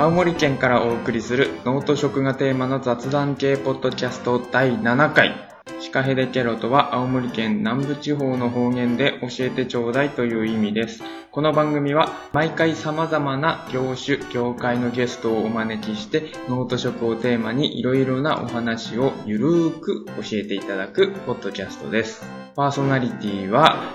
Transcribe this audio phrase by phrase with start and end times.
[0.00, 5.46] 青森県からお送りする農と食がテーマの雑談系ポッドキャスト第7回。
[5.78, 11.02] しかへでけろとは青森県南部地方の方言で教えてちょうだいという意味です。
[11.30, 22.24] この番組は毎回様々な業種、業界のゲストをお招きして農と食をテーマにいろいろなお話をゆるーく教えていただくポッドキャストです。
[22.56, 23.92] パーソナリティは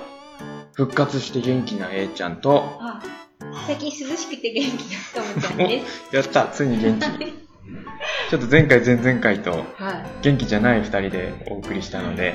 [0.74, 2.64] 復活して元気な A ちゃんと、
[3.68, 4.82] 最近涼しくて元気
[5.18, 6.16] なともちゃんです。
[6.16, 7.46] やったついに元気。
[8.30, 9.66] ちょっと前回前々回とはい。
[10.22, 12.34] 元気じゃない二人でお送りしたので、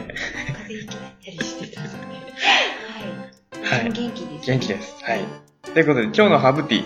[0.55, 1.97] 風邪ひきだったりしてたので。
[3.63, 3.93] はいはい。
[3.93, 5.05] 元気です、元気です。
[5.05, 5.25] はい。
[5.63, 6.85] ということで今日のハーブティー。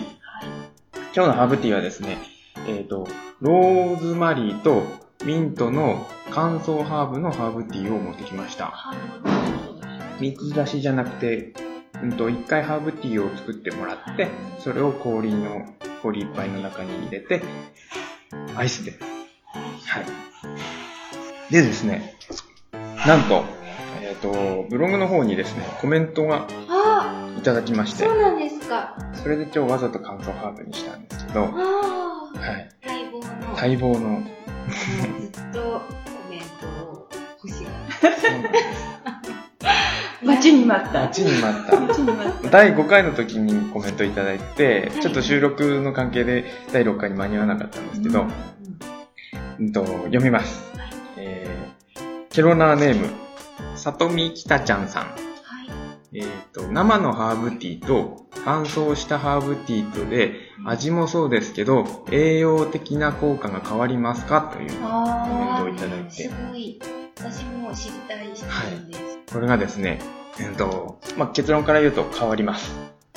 [1.15, 2.17] 今日のハーブティーはですね、
[2.67, 3.07] えっ、と、
[3.41, 4.83] ローズマリーと
[5.25, 8.73] ミントの乾燥ハーブのハーブティーを持ってきました。
[10.19, 11.53] 水出しじゃなくて、
[12.03, 14.27] うんと、一回ハーブティーを作ってもらって、
[14.59, 15.65] それを氷の、
[16.01, 17.41] 氷いっぱいの中に入れて、
[18.55, 18.93] アイスで。
[19.85, 20.05] はい。
[21.51, 22.15] でですね、
[23.05, 23.43] なんと、
[24.01, 28.97] えっ、と、ブログの方にですね、コメントがあいただきましてそ、うなんですか。
[29.13, 32.57] それで今日わざと乾燥ハーブにしたんですけど、はああ。
[32.59, 32.69] い。
[32.85, 33.53] 待望の。
[33.53, 34.23] 待望の、
[35.31, 37.09] ずっとコメントを
[37.43, 37.67] 欲しい。
[38.01, 39.14] そうなんです
[40.25, 41.01] 待ちに待った。
[41.03, 41.79] 待ちに待った。
[41.79, 42.49] 待ちに待った。
[42.49, 48.25] 第5回の時にコメントいただいて、はいちょっと収録の関係で第6回に間に合わなかったんですけど、
[49.59, 50.71] うんと読みます。
[51.17, 53.09] えー、ケロナーネーム、
[53.75, 55.03] さとみきたちゃんさん。
[55.03, 55.17] はい。
[56.13, 60.33] えっ、と、生のハーブティーと乾燥したハーブティーとで
[60.65, 64.41] 味もそうですけど、栄養的な効果が変わりますか？
[64.53, 64.71] という。
[64.81, 65.87] あコメントをあ。
[65.87, 66.79] いただいてすごい。
[67.17, 69.33] 私も知りたい質問です。
[69.33, 69.99] これがですね、
[70.39, 72.73] えっ、と、まあ、結論から言うと変わります。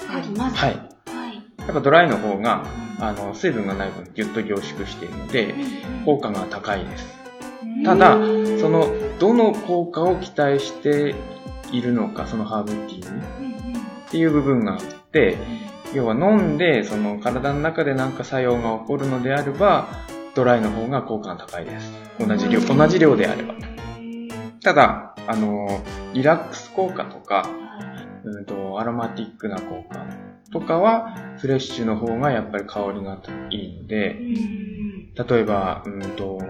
[0.08, 0.56] あります。
[0.56, 0.70] はい。
[0.70, 1.42] はい。
[1.58, 2.64] やっぱドライの方が、
[3.00, 5.54] あの、水分がない分ギュッと凝縮しているので、
[6.04, 7.06] 効果が高いです。
[7.84, 8.14] ただ、
[8.60, 8.88] その、
[9.18, 11.14] どの効果を期待して
[11.72, 15.38] いるのか、そのハーブティーにっていう部分があって、
[15.92, 19.88] 要は飲んで、その体の中で何か作用が起こるのであれば、
[20.34, 21.92] ドライの方が効果が高いです。
[22.20, 23.54] 同じ量、同じ量であれば。
[24.62, 25.82] ただ、あの、
[26.14, 27.48] リラックス効果とか、
[28.24, 30.04] うんと、アロマティックな効果
[30.52, 33.18] とかは、フレッシュの方がやっぱり香りが
[33.50, 34.16] いいので、
[35.14, 36.40] 例えば、うんと、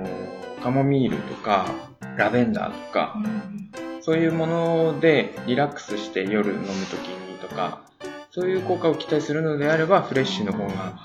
[0.63, 1.67] カモミールとか、
[2.17, 3.15] ラベンダーとか、
[4.01, 7.83] そういうものでリラックスして夜飲むときにとか、
[8.31, 10.99] そういう効果を期待するのであれば、フレッシュの方が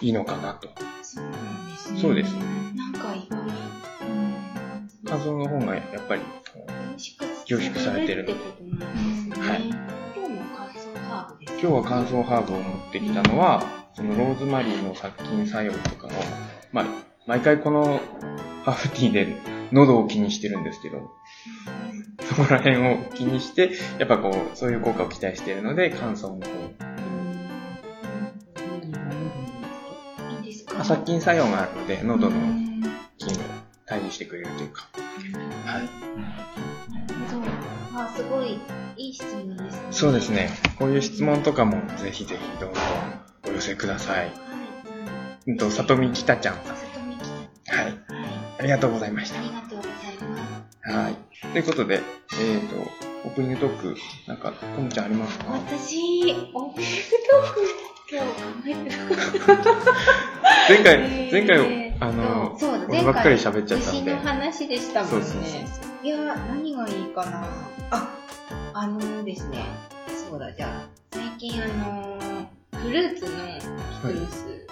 [0.00, 0.68] いいのかなと。
[1.02, 2.00] そうなんですね。
[2.00, 2.34] そうです。
[2.76, 3.40] なんか意外。
[5.06, 6.22] 乾燥の方がやっぱり、
[7.46, 8.22] 凝縮されてる。
[8.22, 9.40] ってことなんで。
[9.40, 9.68] はい。
[9.68, 9.78] 今
[10.28, 11.52] 日の乾燥ハーブです。
[11.52, 13.62] 今日は乾燥ハーブを持ってきたのは、
[13.94, 16.10] そのローズマリーの殺菌作用とかを、
[16.72, 16.84] まあ、
[17.26, 18.00] 毎回この
[18.64, 19.36] ハーブティーで
[19.72, 21.10] 喉を気にしてるんですけど、
[22.28, 26.90] そこら辺を気にして、やっぱこう、そういう効果を期待しているので、乾燥の方。
[30.84, 32.82] 殺菌作用があるので、喉のうん。
[33.18, 33.59] 菌を
[33.90, 34.86] 退治してくれるというか。
[35.66, 35.82] はい。
[35.82, 37.40] なるほ
[37.96, 38.02] ど。
[38.02, 38.60] あ、すごい
[38.96, 39.82] いい質問ですね。
[39.90, 40.50] そうですね。
[40.78, 42.80] こういう質問とかもぜひぜひどうぞ
[43.48, 44.18] お寄せください。
[44.18, 44.32] はい。
[45.48, 46.76] うんと、さとみきたちゃんさん。
[46.76, 47.20] 里見き
[47.70, 47.84] はい。
[47.86, 47.96] はい。
[48.60, 49.92] ありがとうございましありがとうござい
[50.28, 50.78] ます。
[50.82, 50.92] た。
[50.92, 51.16] はい。
[51.52, 52.00] ということで、
[52.40, 52.76] えっ、と、
[53.24, 53.96] オープニングトーク、
[54.28, 55.46] なんか、ともちゃんありますか？
[55.52, 55.98] 私、
[56.54, 57.60] オープニングトーク、
[58.12, 59.70] 今日考えてなかった。
[60.68, 61.58] 前回、えー前回、
[62.00, 64.12] あの、そうだ俺ばっかり喋っちゃったんで。
[64.12, 64.16] 牛の。
[64.16, 65.26] 話でしたもんね。
[65.26, 65.58] そうそうそ
[66.02, 67.46] ういや、何がいいかな。
[67.90, 68.08] あ、
[68.72, 69.64] あのですね、
[70.28, 72.18] そうだ、じゃあ、最近あの、
[72.80, 73.30] フルーツの
[74.02, 74.66] ピクルス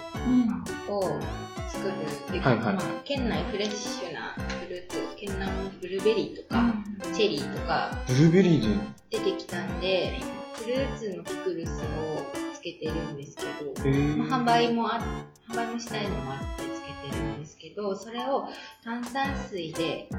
[0.89, 1.19] を
[1.67, 2.73] 作るっていうか、はいはい。
[2.73, 4.33] まあ、県内フレッシュな
[4.65, 6.73] フルーツ、県南のブルーベリーとか、
[7.13, 8.79] チェリーとかブルーベリー
[9.11, 10.19] で、出てきたんで、
[10.55, 12.25] フルーツのピクルスを
[12.55, 14.17] つけてるんですけど、えー。
[14.17, 14.99] まあ、販売もあ
[15.47, 18.47] 販売もしたいのもあっててるんですけどそれを
[18.83, 20.09] 炭酸水で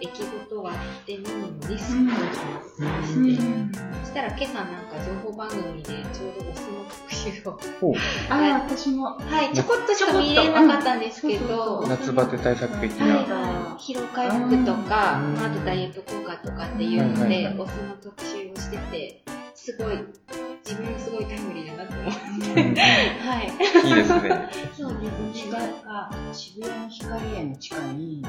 [0.00, 1.28] 液ごと割って飲む
[1.60, 3.42] のにすっごいハマってまして、
[4.04, 7.94] そしたら今朝なんか情報番組でちょうどお酢の特集を
[8.30, 9.18] ああ、私も。
[9.18, 13.16] はいちょこっとしか見れなかったんですけど、うん夏バテ対策的な。
[13.16, 17.58] はい、疲労回復とか、ああとダイエット効果とかっていうので、はいはいはい。
[17.58, 19.24] お酢の特集をしてて
[19.54, 19.96] すごい
[20.68, 23.46] 自分すごいタイムリーだなと思って、うんはい。
[23.88, 24.50] いいですね。
[24.76, 25.58] そうですね。
[26.34, 28.22] 渋谷の光園の地下に、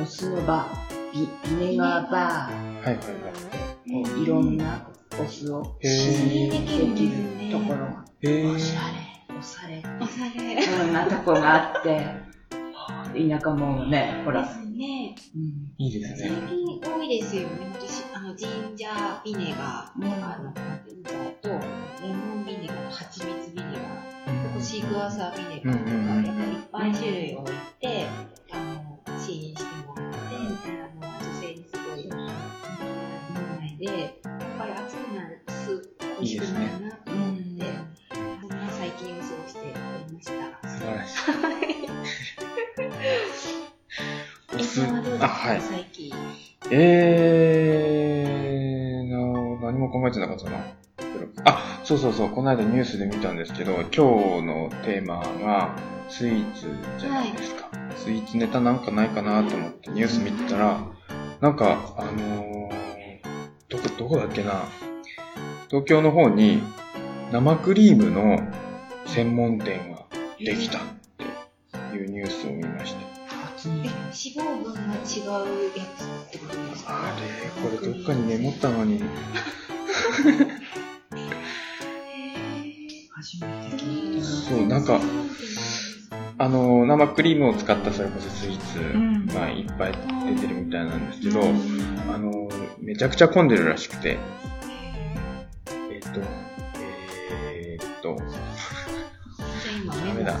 [0.00, 3.92] お酢のバー、ビビネガーバはいはいはい。
[3.92, 4.88] ー、いろんな
[5.20, 7.80] お酢を試飲できるところ。
[7.80, 8.06] が、
[8.54, 9.36] おしゃれ。
[9.38, 10.54] 押されおしゃれ。
[10.56, 12.25] でそんなとこがあって、
[13.16, 15.14] 田舎もね、ほら、すね。
[15.34, 16.36] うんいいです最ね。
[16.48, 17.48] 近多いですよね。
[17.74, 20.52] 私、あの、ジンジャービネガーとか、あの、
[20.86, 28.06] ジンジャーと、レモンビネガーと蜂蜜ビネガー、とシークワーサービネガーとか、うんうんうんやっぱりいっぱい種類置いて、
[28.52, 32.16] あの、支援してもらって、あの、女性にすごい、問
[33.58, 34.10] 題で、やっ
[34.58, 37.42] ぱり暑くなるとスープ美味しくなるなと思って、
[38.40, 40.68] そんな最近を過ごしておりました。
[40.68, 41.65] 素晴らしい。
[45.16, 45.60] あ、か、はい。
[45.60, 46.12] 最近。
[46.70, 50.58] えー、な何も考えてなかったな。
[51.44, 53.92] あ、そうそうそう、この間ニュースで見たんですけど、今日
[54.42, 55.76] のテーマが
[56.08, 56.66] スイーツ
[56.98, 57.68] じゃないですか。
[57.96, 60.80] スイーツネタなんかないかなと思ってニュース見てたら、
[61.40, 62.70] なんか、あのー、
[63.68, 64.64] どこ、どこだっけな。
[65.68, 66.62] 東京の方に
[67.32, 68.38] 生クリームの
[69.06, 70.06] 専門店が
[70.38, 70.80] できたっ
[71.90, 73.15] ていうニュースを見ました。
[73.64, 73.88] 脂
[74.36, 74.96] 肪分が違う
[75.76, 76.92] やつってことですか？
[76.92, 77.26] あれ、
[77.78, 79.02] これどっかにメモったのに。
[83.14, 84.24] 初めて聞いた。
[84.26, 85.00] そう、なんか、
[86.38, 89.92] あの、生クリームを使ったそれこそスイーツがいっぱい
[90.34, 91.46] 出てるみたいなんですけど、あ
[92.18, 94.18] の、めちゃくちゃ混んでるらしくて、
[95.90, 96.20] えっと、
[97.54, 98.38] えーっと、じゃ
[99.72, 100.26] あ今メモ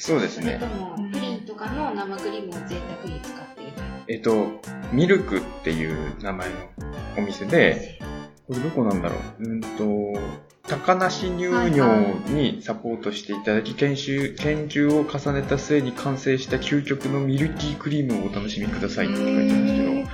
[0.00, 0.44] そうですね。
[0.44, 3.70] それともプリンとかの生クリームを贅沢に使ってる
[4.08, 4.60] えっと、
[4.92, 6.54] ミルクっていう名前の
[7.18, 7.98] お店で、
[8.48, 9.02] これどこなん。
[9.02, 9.60] だろううん。
[9.60, 10.18] と、
[10.66, 11.84] 高梨乳業
[12.28, 19.66] にサポートしていただき、研修、研究を重ねた末に完成した究極のミルキークリームをお楽しみくださいって書いてあるん。
[19.66, 20.06] で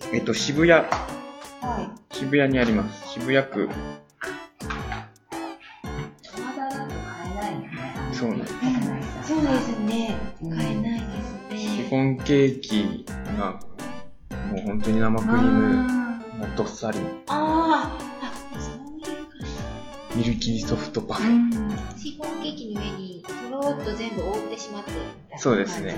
[0.02, 3.08] けど、えっと、渋谷、は渋谷にあります。
[3.14, 3.70] 渋谷区。
[8.16, 9.02] そうなんです高梨さんい。
[9.24, 10.16] そうですね。
[10.42, 11.06] うん買えないで
[11.58, 11.86] すシね。
[11.88, 13.04] フォンケーキ
[13.38, 13.60] が、
[14.50, 16.98] もう本当に生クリームがどっさり、
[17.28, 21.48] あーあ、そういう感ミルキーソフトパうン。
[21.48, 21.50] ん
[21.96, 22.10] じ。
[22.10, 24.90] シフォンケーキの上にとろーっと全部覆ってしまって。
[25.38, 25.94] そうですね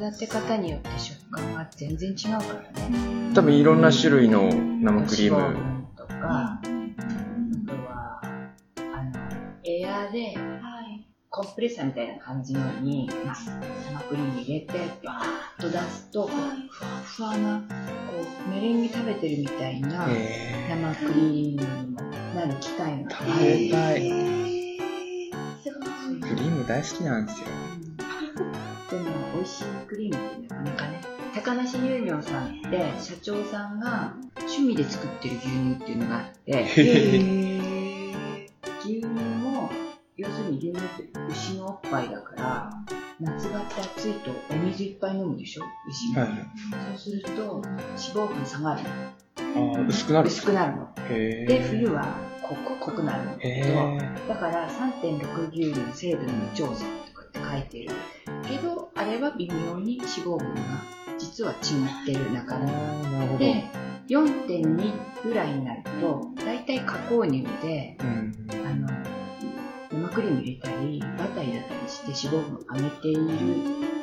[0.00, 3.32] 泡立て方によって食感が全然違うからね。
[3.34, 5.56] 多分いろんな種類の生クリーム。
[5.96, 6.60] とか、あ
[7.66, 9.12] とは、あの、
[9.64, 10.67] エアーで、はい。
[11.30, 13.14] コンプレッサーみたいな感じのに、生
[14.08, 14.72] クリーム入れて、
[15.04, 16.30] バーッと出すと、こう
[16.70, 17.66] ふわふわな、こ
[18.46, 22.00] う、メレンゲ食べてるみたいなえ生クリームにも
[22.34, 24.00] なる機会が食べたい。
[24.00, 24.06] ク
[26.34, 27.48] リーム大好きなんですよ。
[28.90, 29.04] でも、
[29.34, 31.02] 美味しいクリームってなかなかね、
[31.34, 36.64] 高梨乳業さんって、社長さんが趣味で作ってる牛乳っていうのがあって、
[38.80, 39.70] 牛乳も、
[40.18, 42.70] 要するに牛乳って牛のおっぱいだから、
[43.20, 45.62] 夏場って暑いとお水いっぱい飲むでしょ？
[45.88, 46.20] 牛も。
[46.20, 46.30] はい。
[46.88, 47.66] そうすると、脂
[47.96, 48.88] 肪分下がるの。
[49.74, 50.28] ああ、薄くなる。
[50.28, 50.88] 薄くなるの。
[51.08, 53.68] で、冬は濃く濃くなるんだへけど、
[54.24, 54.28] え。
[54.28, 57.90] だから3.6牛乳成分の調整とかって書いてる
[58.48, 60.60] けど、あれは微妙に脂肪分が
[61.18, 62.66] 実は違ってる中で。
[63.38, 63.64] で、
[64.08, 64.92] 4.2
[65.22, 68.32] ぐらいになると、だいたい加工乳で、うん。
[70.18, 73.26] クリーム入れたり、バター入れたりして脂肪分を上げている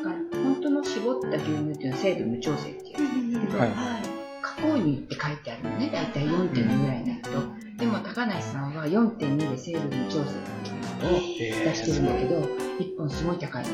[0.02, 3.60] から、本当の絞った牛乳っていうのは成分無調整っていう。
[3.60, 3.72] はい
[4.42, 7.30] 加工乳って書いてあるのね、だいたい4.2ぐらいになると。
[7.78, 12.40] でも高梨さんは4.2で成分無調整っていうのをへ出してるんだけど、
[12.80, 13.70] 1本すごい高いの。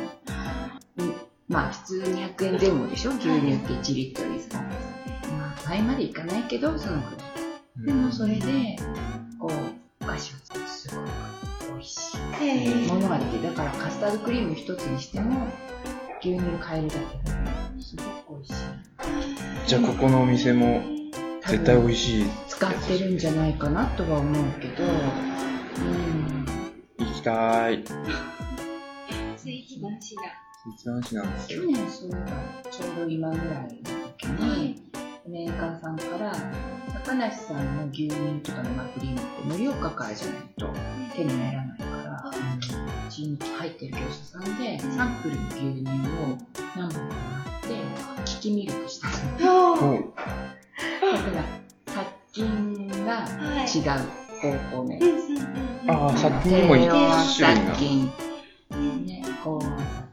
[0.98, 1.16] うん
[1.48, 4.66] まあ普通200円前後でしょ牛乳って1リットルですもん。
[4.66, 4.74] ま
[5.54, 7.86] あ倍までいかないけど、そのくらい。
[7.86, 8.78] でもそれで、
[9.38, 11.41] こう、お菓子を作るすごい
[12.88, 13.44] ものができる。
[13.44, 15.48] だからカスタードクリーム一つにしても、
[16.20, 17.00] 牛乳変えるだけ
[17.78, 18.04] ですご
[18.36, 18.54] く美味しい。
[19.68, 20.82] じゃあ、ここのお店も
[21.48, 22.26] 絶対美味しい。
[22.48, 26.46] 使ってるんじゃないかなとは思うけど、うん。
[27.00, 27.84] 行きたい。
[29.38, 30.22] スイーツ男子だ。
[30.64, 31.62] スイーツ男子なんです去よ。
[31.72, 32.12] 年そう
[32.70, 33.68] ちょうど今ぐらいの
[34.18, 34.84] 時に
[35.28, 36.34] メーカーさんから
[37.06, 40.68] 高梨さんの牛乳とか生クリームって盛岡からじゃないと
[41.16, 45.92] 手に入らないからうちに入ってる業者さんでサンプルの牛乳を
[46.76, 49.76] 何本かもらって利きミルクしてたの。
[49.76, 51.44] だから
[51.94, 53.28] 殺菌がは
[53.64, 53.68] い。
[53.68, 53.90] 違う
[54.42, 55.38] 方法ねうんうん
[55.84, 57.76] うんああ、殺菌にも一種類が。
[57.76, 57.80] 殺。
[57.80, 58.12] 菌
[59.06, 60.11] ね高温殺菌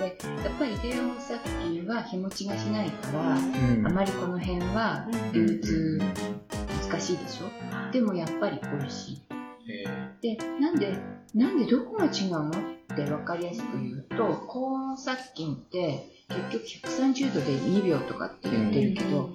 [0.00, 3.40] でやっぱり低温殺菌は日持ちがしないから、う
[3.80, 3.86] ん。
[3.86, 6.00] あまりこの辺は流通
[6.90, 9.22] 難しいでしょ、でもやっぱり美味しい
[9.68, 10.36] え。
[10.36, 10.96] でなんで
[11.34, 12.52] なんでどこが違うのっ
[12.96, 16.10] て分かりやすく言うと高温殺菌って
[16.50, 19.30] 結局130度で2秒とかって言ってるけど、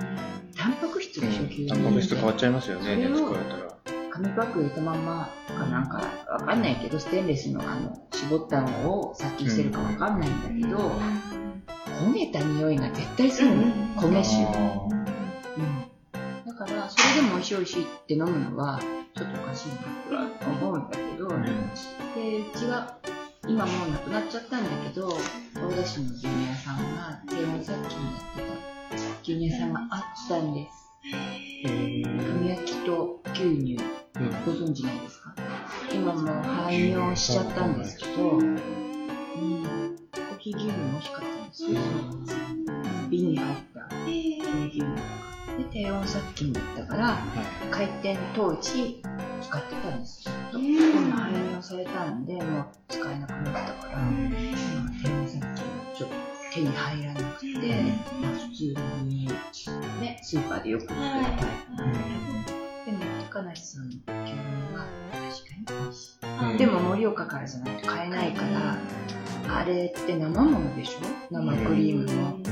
[0.57, 1.43] タンパク質でしょ？
[1.45, 3.75] 牛乳ータンパク質変わっちゃいますよね、それを熱加えたら。
[4.11, 7.97] 紙パック入れたまんまかなんかわかんないけどステンレスのあの
[8.29, 10.91] 絞ったのを殺菌してるかわかんないんだけど、
[12.01, 13.63] 焦げた匂いが絶対するの、
[14.01, 14.87] 米酒、あ
[15.57, 18.79] うん、だからそれでも美味しい美味しいって飲むのは
[19.15, 19.75] ちょっとおかしいな
[20.09, 21.43] とは思うんだけど、ー
[22.15, 22.97] でうちが
[23.47, 30.85] 今もうなくなっちゃったんだけど大田市の牛乳屋さんが低温殺菌やってた牛乳屋さんがあったんです。
[31.63, 33.77] 紙焼きと牛乳。
[34.15, 34.31] うん。
[34.45, 35.35] ご存知ないですか？
[35.93, 41.69] 今もう廃業しちゃったんですけど、うん、コーヒー牛乳も美味しかったんですよ、
[43.09, 44.99] 瓶に入ったコーヒー牛乳とか
[45.57, 47.17] で低温殺菌だったからは
[47.71, 49.01] 開店当時
[49.41, 54.29] 使ってたんですずっとでも廃業されたんでもう使えなくなったから、今
[55.01, 55.45] 低温殺菌
[55.95, 56.15] ちょっと
[56.53, 57.47] 手に入らなくて、
[58.21, 59.27] まあ、普通に
[60.01, 61.75] ねスーパーでよく売ってるタイプ。
[61.77, 62.54] でも
[63.35, 64.07] 高梨さんの牛乳
[64.73, 66.57] は確かに美味しい、うん。
[66.57, 68.77] でも盛岡からじゃないと買えないから
[69.57, 71.33] あれって生ものでしょ？
[71.33, 72.43] 生クリームの、い。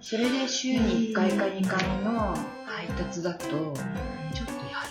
[0.00, 2.34] それで週に1回か2回の
[2.66, 3.78] 配達だとちょっとや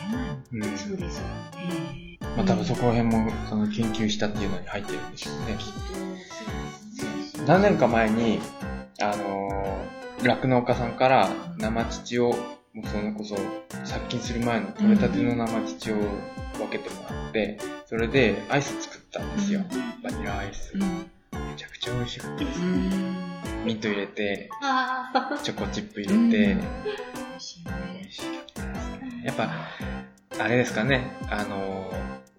[0.09, 1.25] れないそうですよ
[1.57, 2.17] ね。
[2.37, 5.57] まあ多分そこら辺もその研究したっていうのに入ってるんでしょうね。
[7.45, 8.39] 何年か前に、
[9.01, 12.35] あのー酪農家さんから生乳を、
[12.73, 13.35] もうそれこそ
[13.83, 15.95] 殺菌する前の取れたての生乳を
[16.57, 19.61] 分けてもらって、それでアイス作ったんですよ。
[20.01, 20.77] バニラアイス。
[20.77, 20.85] め
[21.57, 22.45] ちゃくちゃ美味しくて。
[23.65, 26.61] ミント入れて、あチョコチップ入れて、美
[27.35, 27.73] 味しかっ
[28.53, 29.23] たですね。
[29.25, 29.51] やっぱ、
[30.39, 31.91] あれですかね、あの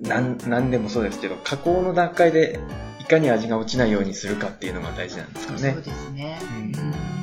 [0.03, 2.59] ー、なん、なんでもそうですけど、加工の段階で
[3.01, 5.83] いかに味が落ちないようにするかっていうのが大事なんですかねそう。
[5.83, 7.22] ですね、うん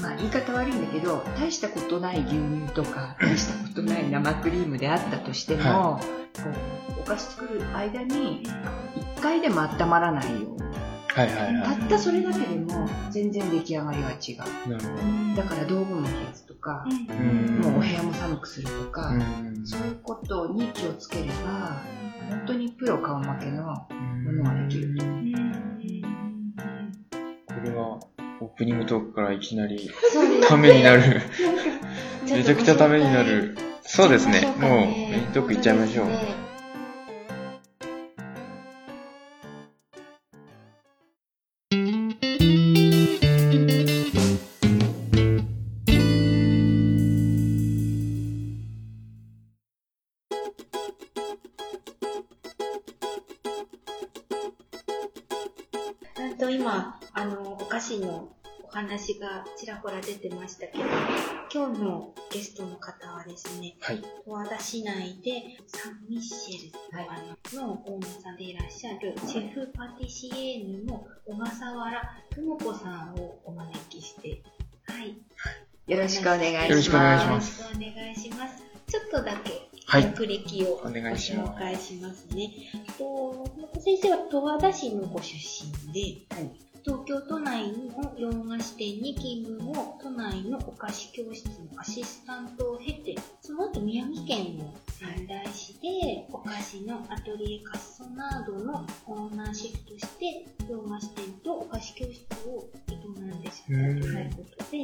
[0.00, 6.00] まあ言い方悪いんだけど大したことない牛乳とか 大したことない生クリームであったとしても、はこ
[6.98, 8.46] うお菓子作る間に
[9.16, 10.56] 1回でも温まらないよ
[11.16, 14.18] はいはいはたったそれだけでも全然出来上がりが違う。
[14.66, 14.70] い。
[14.70, 17.14] なるほだから道具も冷やすとか、ど。
[17.14, 17.60] うん。
[17.62, 19.66] もうお部屋も寒くするとか、うん。
[19.66, 21.80] そういうことに気をつければ
[22.28, 23.86] 本当にプロ顔負けのも
[24.32, 25.04] のができると
[27.46, 27.98] これは、
[28.56, 29.90] プニングトークからいきなり、
[30.48, 31.20] ためになる。
[32.24, 33.56] めちゃくちゃためになる。
[33.82, 34.54] そうですね。
[34.58, 36.45] もう、メメイントークいっちゃいましょう。
[59.66, 60.84] ちらほら出てましたけど、
[61.52, 63.96] 今日のゲストの方はですね、はい。
[63.96, 74.40] 十和田市内でサンミッシェルあののオーナーさんでいらっしゃるシェフパティシエーヌの小笠原智子さんをお招きして、
[74.86, 75.18] はい。
[75.88, 78.62] よろしくお願いしますよろしくお願いしますよろしくお願いします。
[78.86, 80.02] ちょっとだけはい。
[80.04, 82.52] 学歴をお願いしますご紹介しますね。
[82.96, 83.46] と、本
[83.80, 86.24] 先生は十和田市のご出身で、
[86.86, 104.78] 東京都内の洋菓子店に勤務を都内のお菓子教室のアシスタントを経て、その後宮城県の仙台市でお菓子のアトリエカッソナードのオーナーシェフとして洋菓子店とお菓子教室を営んでしまうということで、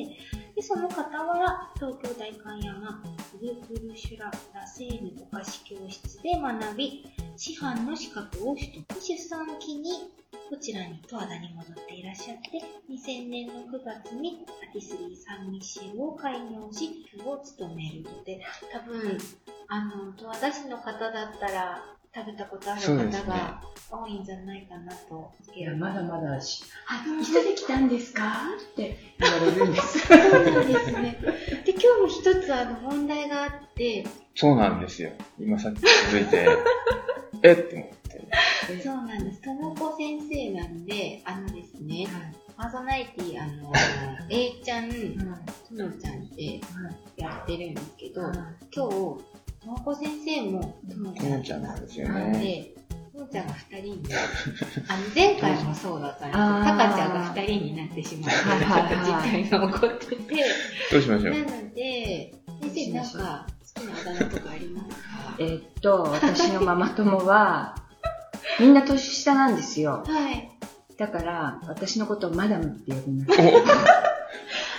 [0.57, 3.01] でその傍ら東京大観山
[3.41, 7.07] グルブルシュラ・ラセーヌお菓子教室で学び、
[7.37, 9.01] 師範の資格を取得。
[9.01, 10.11] 出産期に
[10.49, 12.61] こちらに十和田に戻っていらっしゃって、
[12.91, 18.41] 2000年の9月にパティスリーサンミッシェルを開業し、主を務めるので、
[18.73, 19.19] 多分、
[19.69, 21.83] あの、十和田市の方だったら、
[22.15, 25.33] 食べたことある方が多いんじゃないかなと。
[25.55, 28.43] いや、まだまだし、あ、いつで来たんですか？
[28.73, 29.99] って言われるんです。
[30.07, 31.19] そうなんですね。
[31.65, 35.13] で、今日も一つあの問題があって、そうなんですよ。
[35.41, 36.47] 今さっき気づいて、
[37.43, 37.53] え？
[37.53, 38.02] って思って。
[38.83, 39.43] そうなんです。
[39.43, 42.07] ともこ先生なんで、あのですね、
[42.57, 43.73] パーソナリティ、あの、
[44.31, 44.95] A ちゃん、と
[45.75, 46.61] のちゃんって
[47.17, 49.23] やってるんですけど、今日、と
[49.65, 51.13] もこ先生もとも
[51.43, 52.69] ちゃんなんですよね。
[53.13, 54.03] ともちゃんが2人に、
[54.89, 56.65] あの前回もそうだったんですけど、あー。
[56.65, 58.39] タカちゃんが2人になってしまっと
[59.05, 60.45] 事態が起こってて、
[60.91, 61.35] どうしましょう。
[61.35, 65.37] なので、先生なんか好きなあだ名とかありますか？
[65.39, 67.75] えーっと、私のママ友は、
[68.61, 70.05] みんな年下なんですよ。
[70.07, 70.51] はい。
[70.97, 73.41] だから、私のことをマダムって呼びます。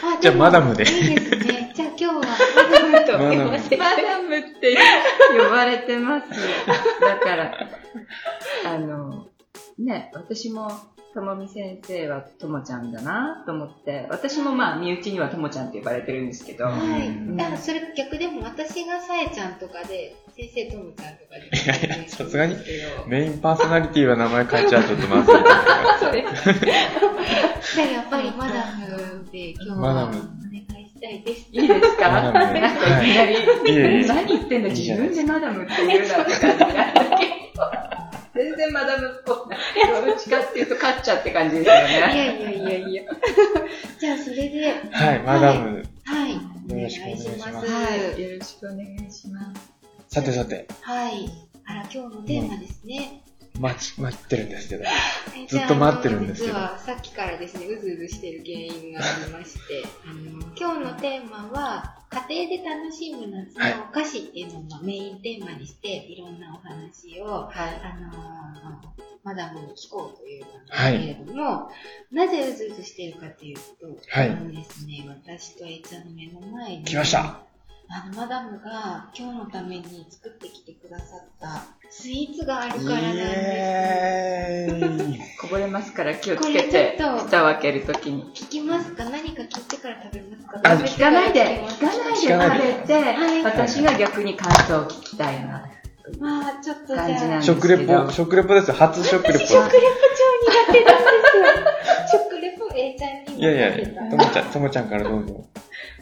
[0.06, 1.72] あじゃあマダムでいいですね。
[1.76, 3.78] じゃあ今日はマダムと呼ばせて。
[3.78, 4.78] マダムって
[5.38, 6.30] 呼ばれてます。
[7.02, 7.54] だから、
[8.66, 9.28] あの、
[9.80, 10.70] ね、私も、
[11.14, 17.08] ともみ先生はともちゃんだなと思って、私もまあ、身内にはともちゃんって呼ばれてるんですけど、はい。
[17.08, 21.48] うんだからそれ逆でも私がさえちゃんとかで、先生ともちゃんとかで。
[21.48, 22.56] いやいやさすがに
[23.08, 25.50] メインパーソナリティは名前変えちゃうとちょっとまずいです
[26.00, 26.26] そうで
[27.66, 27.76] す。
[27.76, 31.48] じゃあやっぱりマダムで今日はおマダム願いしたいです。
[31.52, 37.26] いいですかマダムでなんかいきなり、何言ってんだ、自分でマダムって言うなって感じなんだけ
[37.56, 37.62] ど、
[38.36, 39.60] 全然マダムっぽくない。
[40.06, 42.40] どっちかっていうと、勝っちゃって感じですよいやね。
[42.40, 43.04] いやいやいや。
[44.00, 45.84] じゃあそれで、はい、マダム。
[46.06, 46.40] はい。
[46.66, 47.38] お願いよろしくお願いしま。
[47.38, 49.73] すはい、よろしくお願いします。
[50.14, 51.28] さてさて、はい。
[51.66, 53.24] あら、今日のテーマですね。
[53.60, 54.84] 待ち、待ってるんですけど。
[55.26, 61.98] 先ずっと待ってるんですけど実はさっきからですね、うずうずしてる原因がありまして、 あの、今日のテーマは、
[62.30, 67.82] 家庭で楽しむ夏のお菓子っていうのをまあメインテーマにして、いろんなお話を、はい。
[67.82, 68.94] あのー
[69.24, 71.72] マダムに聞こうというなんですけれども、
[72.12, 77.40] なぜうずうずしているかというと、はいあのですね、私とえいちゃんの目の前に、来ました
[77.96, 84.68] あの、マダムが今日のために作ってきてくださったスイーツがあるからなんで
[85.24, 85.38] す。
[85.40, 88.24] こぼれますから気をつこけれて、蓋を開けるときに。
[88.34, 89.04] 聞きますか？
[89.06, 90.60] 何か聞いてから食べますか？
[90.64, 91.86] あ聞かないで、聞か
[92.40, 93.00] ないで食べて、は
[93.32, 95.70] い私が逆に感想を聞きたいな。
[96.20, 98.74] まあ、ちょっとじゃあ、食レポ、食レポですよ。
[98.74, 99.40] 初食レポ。
[99.40, 99.84] 私食レポ
[100.68, 101.04] 超苦手なんで
[102.10, 102.22] すよ。
[102.24, 105.46] 食レポ A ちゃんにもいやいや、ともちゃん、ともちゃんからどうぞ。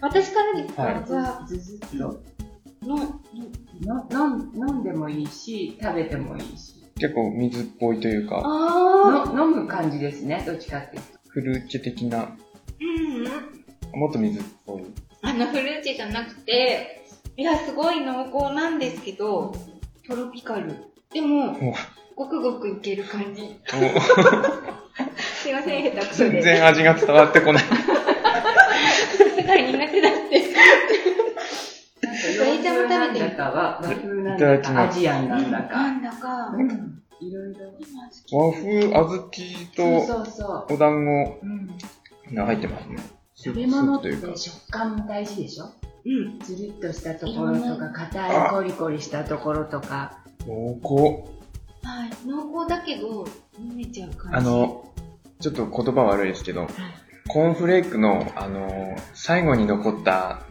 [0.02, 2.24] 私からですか、はいじゃあ、ずずっと。
[2.82, 2.98] の、
[3.82, 6.82] のの飲ん飲んでもいいし、食べてもいいし。
[6.98, 11.20] 結構水っぽいというか、あの飲む感じですね、どっちかっていうと。
[11.30, 12.28] フルーチェ的な、ー、
[13.94, 14.00] うん。
[14.00, 14.84] もっと水っぽい。
[15.22, 17.06] あの、フルーチェじゃなくて、
[17.38, 19.54] いや、すごい濃厚なんですけど、
[20.08, 20.76] トロピカル。
[21.14, 21.76] でも、も
[22.16, 23.60] ごくごくいける感じ。
[25.42, 26.32] すいません、下手くそで。
[26.32, 27.64] 全然味が伝わってこない。
[30.39, 33.20] さすがに苦手だって。
[33.20, 35.91] 洋風なんだかは、和風なんいただか、ますアジアンなんだなか。
[35.91, 37.04] んだか、うん。
[37.20, 37.60] いろいろ。
[38.32, 39.20] 和風小豆
[39.76, 40.34] とそうそう
[40.70, 41.39] そお団子。
[42.34, 42.98] が入ってますね。
[43.36, 44.38] 食べ物ってスープというか。
[44.39, 45.65] 食感も大事でしょ？
[46.06, 46.39] うん。
[46.39, 50.20] つるっとしたところとか、硬いコリコリしたところとか。
[50.48, 50.94] 濃厚。
[51.84, 52.10] はい。
[52.26, 53.28] 濃厚だけど、
[53.60, 54.38] 飲めちゃう感じ。
[54.38, 54.86] あの、
[55.39, 56.67] ちょっと言葉悪いですけど、
[57.28, 60.42] コーンフレークの、あの、最後に残った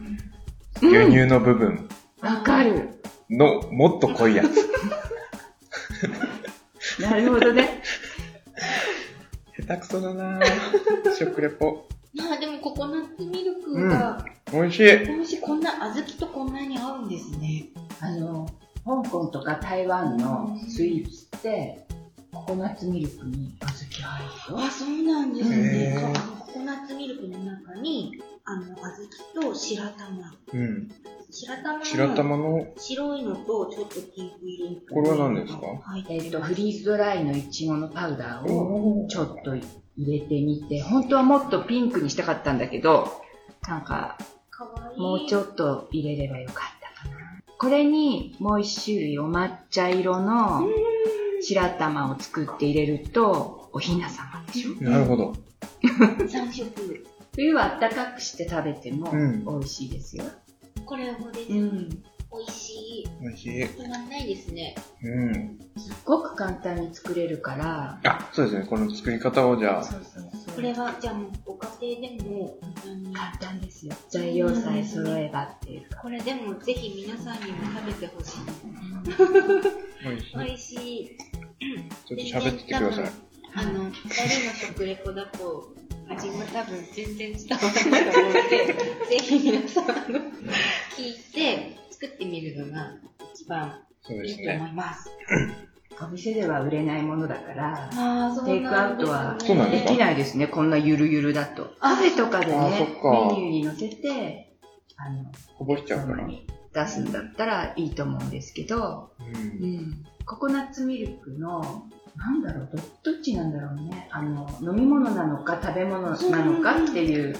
[0.81, 1.87] 牛乳の部分
[2.21, 3.01] わかる。
[3.29, 4.69] のもっと濃いやつ。
[7.01, 7.81] なるほどね。
[9.57, 11.15] 下手くそだなぁ。
[11.15, 11.87] 食レポ。
[12.13, 15.09] まあでもココナッツミルクが、美味しい。
[15.09, 17.69] もしこんな小豆とこんなに合うんですね。
[18.01, 18.47] あの、
[18.85, 21.87] 香港とか台湾のスイーツって、
[22.33, 24.67] ココナッツミルクに小豆入るよ。
[24.67, 25.95] あ、そうなんですへね。
[25.97, 30.33] ーあのココナッツミルクの中に、あの、小豆と白玉。
[30.53, 30.91] うん。
[31.29, 35.61] 白玉の白玉の、白いのとちょっとピンク色のこれは何ですか？
[35.65, 36.05] はい。
[36.09, 39.63] えっと、フリーズドライのイチゴのパウダーをおちょっと入
[39.97, 43.07] れてみて、本当はもっとピンクにしたかったんだけど、
[43.67, 44.17] なんか、
[44.49, 44.99] かわいい。
[44.99, 47.41] もうちょっと入れればよかったかな。
[47.57, 50.67] これにもう一種類お抹茶色の
[51.41, 54.83] 白玉を作って入れると、おひな様でしょ？
[54.83, 55.33] なるほど。
[56.27, 56.71] 三色。
[57.33, 60.25] 冬は暖かくして食べてもうん美味しいですよ。
[60.85, 61.51] これもです。
[61.51, 61.89] うん。
[62.33, 63.07] 美味しい。
[63.21, 63.63] 美味しい。
[63.63, 64.75] 止まんないですね。
[65.03, 65.59] うん。
[65.77, 68.65] すっごく簡単に作れるから、あ、そうですね。
[68.65, 73.13] この作り方をじゃあ、そうそうそうこれは、じゃあもうご家庭でも簡単に。
[73.13, 73.93] 簡単ですよ。
[74.09, 76.01] 材料さえ揃えばっていうか。
[76.01, 78.39] これでもぜひ皆さんにも食べてほしい。
[80.03, 80.37] 美味しい。
[80.37, 81.17] 美味しい。
[82.05, 83.11] ちょっと喋っててください。
[83.53, 85.73] あの、二人の食レポだと、
[86.09, 88.49] 味も多分全然伝わらないと思うので、
[89.09, 90.19] ぜひ皆さん、あの、
[90.97, 92.93] 聞いて作ってみるのが
[93.33, 94.69] 一番いいと思ね。
[94.71, 95.09] います。
[96.03, 97.89] お店では売れないものだから、
[98.43, 101.69] テイクアウトはできないですね、こんなゆるゆるだと。
[101.79, 102.53] あカフェとかでね、
[103.01, 104.57] かメニューに乗せて、
[104.97, 106.23] あの、こぼしちゃうから。
[106.23, 109.23] に出すんだったらいいと思うんですけど、う。
[109.23, 110.05] うんん。
[110.25, 112.69] ココナッツミルクの、なんだろう、
[113.03, 114.07] どどっちなんだろうね。
[114.11, 117.35] あの、飲み物なのか食べ物なのかっていう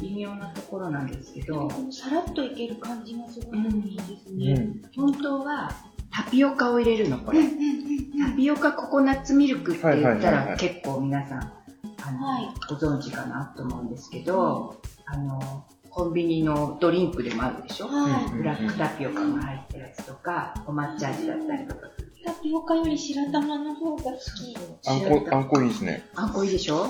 [0.00, 4.54] 微妙なところなんですけど、さらっといける感じがすごいいいですうね。
[4.54, 4.82] ん。
[4.96, 5.70] 本当は
[6.10, 7.40] タピオカを入れるの、これ。
[7.42, 18.36] タピオカココナッツミルクって言ったらい結構皆さん、あの、はいご存知かなと思うんですけど、あの、コンビニのドリンクでもあるでしょはい。
[18.36, 21.80] ブラックタピオカが入ったやつとか、お抹茶味だったりとか。
[22.24, 24.56] タピオカより白玉の方が好き。
[24.88, 26.04] あんこ、あんこいいですね。
[26.14, 26.82] あんこいいでしょ？
[26.82, 26.88] は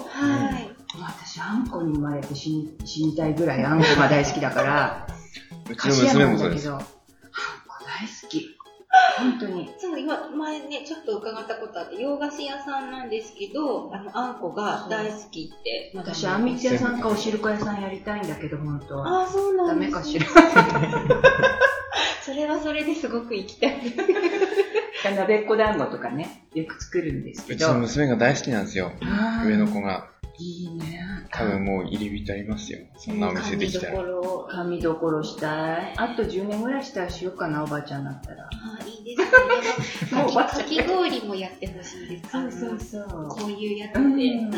[0.59, 0.71] い。
[1.01, 5.07] 私、あんこに生まれて死に死にたいぐらいあんこが大好きだから、
[5.71, 6.65] うち菓の娘もそうです。
[6.65, 6.87] けど、あんこ
[7.81, 8.55] 大好き。
[9.19, 9.71] 本当に。
[9.79, 15.93] そう、今、前ね、ちょっと伺ったことあって、洋菓子屋さんなんですけど、あの、あんこが大好きって。
[15.95, 19.21] 私、あんみつ屋さんかおしるこ屋さんやりたいんだけど、本当は。
[19.21, 20.27] ああ、そうなダんです、メかしら。
[22.49, 23.77] それはそれですごく行きたい。
[25.15, 27.81] 鍋っこ団子とかね、よく作るんですけうちのど。
[27.81, 28.93] 娘が大好きなんですよ。
[29.45, 30.09] 上の子が。
[30.39, 31.27] いいね。
[31.31, 32.79] 多分もう入り浸りますよ。
[32.97, 33.93] そんなお店できたら。
[33.93, 35.95] 髪どころ髪どころしたい。
[35.97, 36.81] あと10年ぐら。
[36.81, 37.11] いしたら。
[37.11, 38.45] しようかな、おばあちゃんだったら。
[38.45, 38.49] あ
[38.81, 40.23] あ、いいですね。
[40.23, 42.91] もうかき氷もやってほしいです。
[42.91, 44.57] そうこういうやつうんで。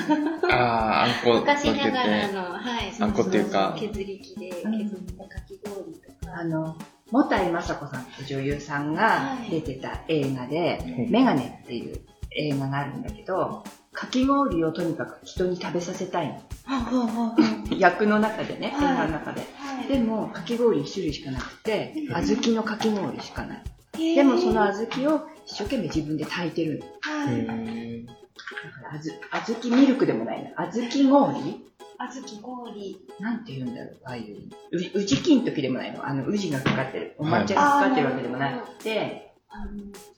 [0.52, 2.28] ああ、あんこ昔ながら。
[2.28, 2.34] て。
[2.34, 6.38] の、はい、あんこっていうか削り器で削ったかき氷とか。
[6.38, 6.76] あの、
[7.10, 12.00] もたいまさこさんって女優さんが出てた映画で、はいメガネっていう
[12.36, 17.36] 映画があるんだけど、かき氷をとにかく人に食べさせたいの。
[17.76, 19.40] 役の中でね、映はい画の中で。
[19.40, 19.88] はい。
[19.88, 24.14] でも、かき氷1種類しかなくて、うん小豆のかき氷しかない。
[24.14, 26.86] でもその小豆を一生懸命自分で炊いてるの。
[26.86, 29.12] だからあず、
[29.60, 30.50] 小豆ミルクでもないな。
[30.70, 31.69] 小豆氷
[32.08, 33.06] 小豆氷。
[33.18, 34.48] なんて言うんだろう、ああいう。
[34.72, 36.06] う宇治金時でもないの。
[36.06, 37.14] あの、宇治がかかってる。
[37.18, 39.72] お抹茶がかかってるわけでもなくて、あの、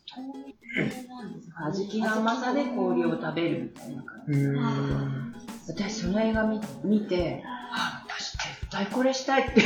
[0.06, 0.32] 透明
[1.08, 5.72] なんですか、小豆の甘さで氷を食べるみたいな感じ。
[5.72, 7.42] 私、その映画見見て、
[7.72, 9.62] あ、私絶対これしたいって、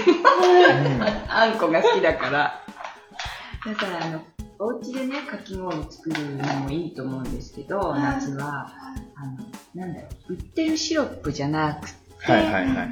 [1.28, 2.62] あんこが好きだから。
[3.66, 4.22] だから、あの、
[4.58, 8.72] お家でね、かき氷作るのもいいと思うんですけど、はい夏は、
[9.14, 9.38] あの、
[9.74, 11.90] なんだろう、売ってるシロップじゃなく
[12.32, 12.88] はいはいはい。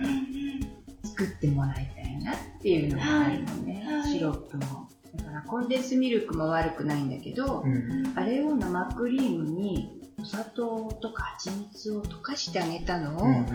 [1.09, 4.89] 作ってもらいたいなっていうのがあるのね、はいはいシロップも。
[5.17, 8.13] だからコンデンスミルクも悪くないんだけど、うん。
[8.17, 13.53] あれを生クリームにお砂糖とか蜂蜜を溶かしてあげたのをうんか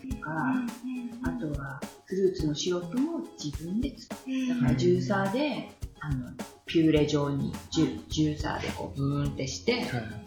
[0.00, 0.54] けとか、
[1.24, 4.48] あとはフルーツのシロップも自分で作る。
[4.48, 5.70] だからジューサーで、
[6.04, 6.32] あの、
[6.66, 9.82] ピューレ状に、ジュジューサーでこうブーンってして、はい。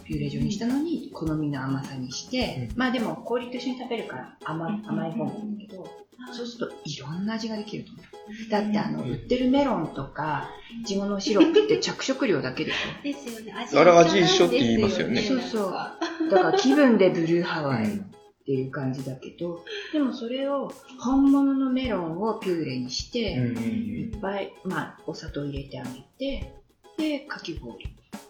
[0.05, 5.85] ピューレ状にしたのに好みの甘さにして、まあでも氷と一緒に食べるから甘い甘い方なんだけど、
[6.31, 8.49] そうするといろんな味ができると思う。
[8.49, 9.09] だってあの、うん。
[9.11, 10.49] 売ってるメロンとか、
[10.81, 13.53] いちごのシロップって着色料だけでし ですよね。
[13.53, 15.21] あれ味一緒って言いますよね。
[15.21, 16.29] そうそう。
[16.31, 18.01] だから気分でブルーハワイ
[18.45, 26.53] っうんていう感じだけど、でもそれを本物のメロンをピューレにして、いっぱい、まあ、お砂糖入れてあげて、
[26.97, 27.83] で、かき氷、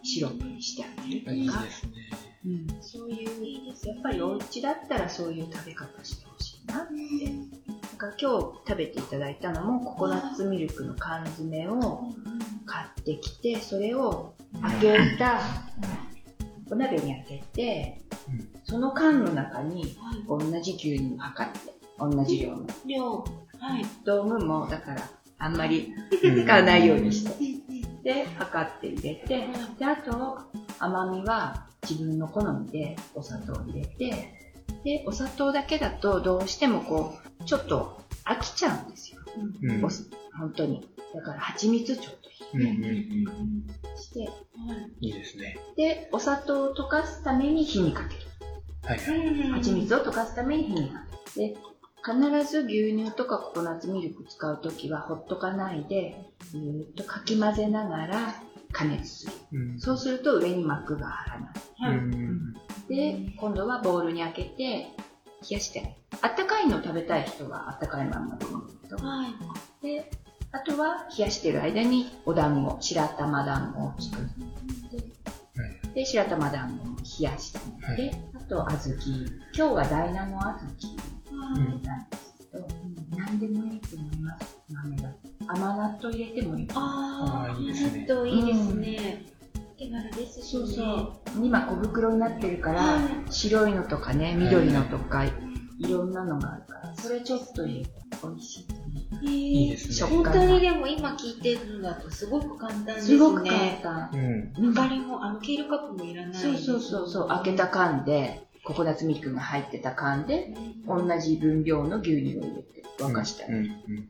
[0.03, 1.91] シロップにしてあげるとか、ですね。
[2.45, 6.93] うん、そういう、やっぱりお家だったらそういう食べ方してほしいなって。
[6.93, 12.13] なんか今日食べていただいたのもココナッツミルクの缶詰を
[12.65, 15.39] 買ってきて、それを開けた、
[16.69, 22.65] お鍋に開けてうん、その缶の中にはい同じ牛乳を測って、同じ量の。
[22.85, 23.23] 量。
[23.59, 23.85] はい。
[24.03, 27.55] 道具も、だから、あんまりうん使わないようにして。
[28.03, 29.47] で、測って入れて、
[29.79, 30.39] で、あと、
[30.79, 34.33] 甘みは自分の好みでお砂糖を入れて、
[34.83, 39.21] で、お砂糖だけだとどうしてもこう、ちょっと飽きちゃうんですよ。
[39.61, 39.81] うん
[40.37, 40.87] 本当に。
[41.15, 43.97] だから、蜂蜜ちょっとうんうんうん。
[43.97, 44.29] して、
[45.01, 45.57] いいですね。
[45.75, 48.21] で、お砂糖を溶かすために火にかける。
[48.83, 49.51] はいはい。
[49.59, 50.99] 蜂蜜を溶かすために火にか
[51.35, 51.53] ける。
[51.53, 51.57] で、
[52.05, 56.17] 必ず牛乳とかココナッツミルク使うときはほっとかないで、
[56.51, 58.35] ずーっとかき混ぜながら
[58.71, 59.33] 加熱する。
[59.53, 61.97] うんそうすると上に膜が張らない。
[61.97, 62.53] うん
[62.87, 64.87] で、今度はボウルに開けて冷
[65.49, 68.97] やしてあったかいのを食べたい人はあったかいまんまでいいんだけど。
[68.97, 69.31] はい。
[69.81, 70.11] で、
[70.55, 78.95] あとは冷やしてる間にお団子、白玉団子を作って、で、白玉団子も冷やしてあげて、あと小豆。
[79.53, 80.55] 今日は大納の小豆
[81.31, 82.67] うん入れたんですけど、
[83.17, 84.57] 何でもいいと思います。
[84.71, 85.09] 豆が。
[85.45, 86.67] 甘納豆入れてもいい。
[86.73, 89.25] ああ、いいですね納豆いいですね。
[89.77, 90.63] 手軽ですしね。
[90.63, 90.83] そうそ
[91.41, 91.45] う。
[91.45, 95.25] 今小袋になってるから、は白いのとかね、緑のとか、
[95.79, 97.85] いろんなのがあるから、それちょっと美
[98.33, 98.65] 味し
[99.21, 99.27] い。
[99.27, 103.01] いいですね本当にでも今聞いてるのだとすごく簡単ですね。
[103.01, 104.09] すごく簡単。
[104.13, 104.73] うん。
[104.73, 106.33] 他にも、あの、ケールカップもいらない。
[106.33, 110.55] そうそうそうそう、開けた缶で、ココナッツミルクが入ってた缶で、
[110.87, 113.63] 同じ分量の牛乳を入れて沸かしたうん。
[113.63, 113.69] り。
[113.69, 114.09] うん。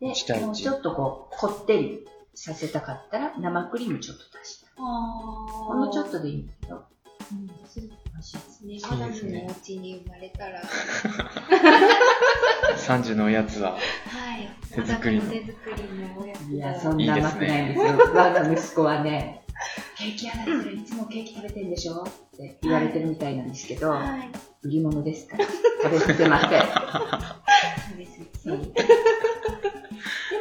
[0.00, 4.72] でもうちょっとこう、こってりさせたかったら、生クリームちょっと足した。
[4.78, 7.46] あーほんのちょっとでいいんだけど、うん、
[8.64, 10.62] ね、いいマダムですねのお家に生まれたら、
[12.76, 13.82] 3時のおやつは、はい。
[14.72, 17.86] 手作りの手作りのおやついや、がそんな甘くないんですよ。
[18.14, 19.44] 我が息子はね、
[19.98, 22.04] ケーキ屋だったらいつもケーキ食べてんでしょっ
[22.36, 24.30] て言われてるみたいなんですけど、はい。
[24.62, 25.44] 売り物ですから、
[25.82, 26.50] 食べ捨てません。
[28.44, 28.50] で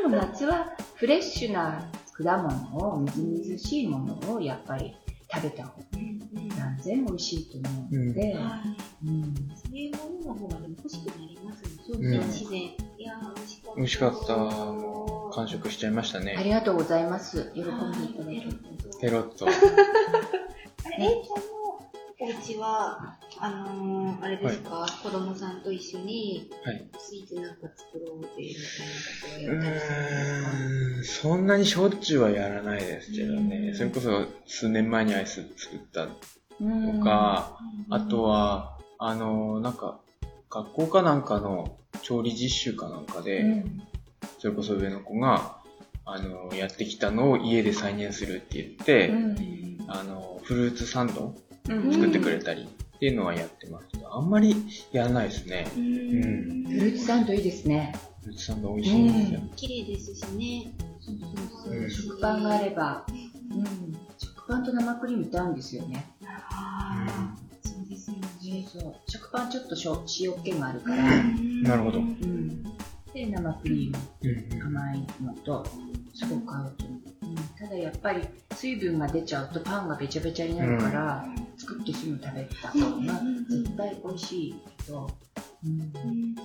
[0.07, 4.95] も夏はフレッシュな果物を、みずみずしいものをやっぱり
[5.33, 5.85] 食べた方が
[6.57, 8.61] 断然美味しいと思うので、は
[9.03, 9.07] い。
[9.07, 9.23] うん
[9.55, 11.69] そういうものの方がでも欲しくなりますね。
[11.87, 12.59] そうそう自然。
[12.61, 13.75] いやー、美味しかった。
[13.75, 15.35] 美味しかった。
[15.35, 16.41] 完食しちゃいましたあね。
[16.43, 17.51] りがとうございます。
[17.55, 18.51] 喜んでいただける。
[18.99, 19.47] ペロッと。
[19.49, 19.49] あ
[20.89, 21.60] れ、A ちゃんの
[22.23, 26.87] お家は、あのー、あれですか、子供さんと一緒にはい。
[26.99, 33.73] スイーツなんか作ろうっていううみたいなことをやったりするんですかーん、そんなにしょっちゅうはやらないですけどね。
[33.73, 36.13] それこそ数年前にアイス作ったと
[36.61, 37.03] うん。
[37.03, 37.57] か、
[37.89, 39.99] あとは、あの、なんか、
[40.51, 43.81] 学校かなんかの調理実習かなんかうで、ん。
[44.37, 45.57] それこそ上の子が、
[46.05, 49.35] あの、やってきたのを家で再現するって言って、うん。
[49.87, 53.87] あの、フルーツサンドうん作ってくれたりっていうのはやってます。
[53.87, 54.55] けど、あんまり
[54.91, 55.67] やらないですね。
[55.75, 55.83] うん。
[55.83, 56.63] うん。
[56.65, 57.93] フルーツサンドいいですね。
[58.21, 59.39] フルーツサンド美味しいんですよ。
[59.55, 60.71] 綺麗ですしね。
[60.77, 60.91] うん
[61.89, 66.05] 食パンがあれば、うん、食パンと生クリームって合うんですよね。
[66.25, 68.67] ああ、そうですよね。
[68.71, 71.03] そう食パンちょっとしょ塩気があるから、
[71.63, 71.99] なるほど。
[71.99, 72.63] うん、
[73.13, 75.65] で生クリームうん甘いのと
[76.13, 78.21] すごく合うと思う、うん、ただやっぱり
[78.55, 81.25] 水分が出ちゃうとパンがべちゃべちゃになるから、
[81.57, 85.09] 作ってすぐ食べた方が絶対美味しいけど、
[85.65, 85.91] うん、
[86.33, 86.39] で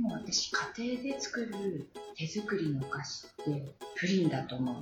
[0.00, 4.74] も私家庭で作る手作りのお菓子ってプリンだと思う。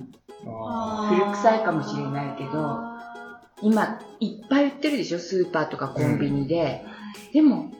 [0.45, 2.79] あ古臭いかもしれないけど
[3.61, 5.19] 今いっぱい売ってるでしょ？
[5.19, 6.83] スーパーとかコンビニで、
[7.33, 7.71] でも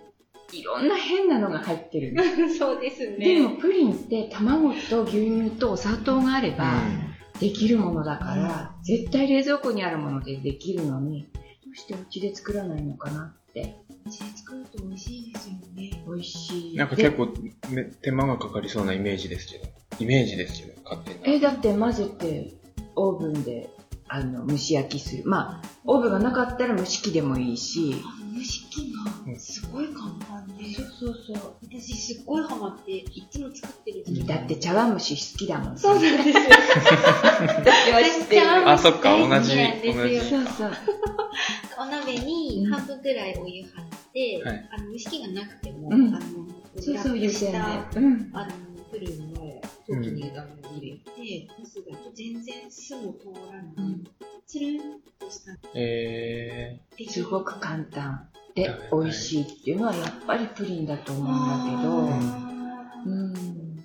[0.54, 2.16] いろんな変なのが入ってる
[2.58, 3.42] そうですでね。
[3.42, 6.82] もプリンって卵と牛乳とお砂糖があれーば
[7.40, 11.40] できるものだから、絶対冷蔵庫にあるものでできるのにど
[11.72, 16.04] うしてお家で作らないのかなってうちで作ると美味しいですよね。
[16.08, 17.34] 美味しいなんか結構
[17.70, 19.66] め手間がかかりそうなイメージですけど。
[20.00, 21.36] イメージですけど、勝手に。
[21.36, 22.54] えだって混ぜて
[22.96, 23.70] オーブンで
[24.08, 27.96] あの蒸し焼きするまあオーブンがなかったら蒸し器でもいいし
[28.38, 31.54] 蒸し器がすごい簡単で、そうそうそう。
[31.64, 35.78] 私すっごいハマっていつも作ってるだって茶碗蒸し好きだもん。
[35.78, 36.30] そうなんです。
[36.30, 36.34] よ。
[37.50, 39.56] 私は知ってる茶碗蒸しあそっか大好き同じ。
[39.58, 40.72] なんですよ同じそうそう。
[41.80, 46.16] お鍋に半分ぐらいお湯張って、はいあの蒸し器がなくても、うん。
[46.16, 46.28] あの
[46.80, 48.30] そうそう湯煎でラップしたうん。
[48.34, 48.52] あの
[48.92, 53.96] プリンの陶器に入れて、蒸すだと全然酢も通らない、
[54.48, 54.78] つるん
[55.20, 55.52] とした。
[55.76, 56.80] え
[57.10, 58.80] すごく簡単ではい。
[58.92, 63.34] 美味しいっていうのはやっぱりプリンだと思うんだけど、うん、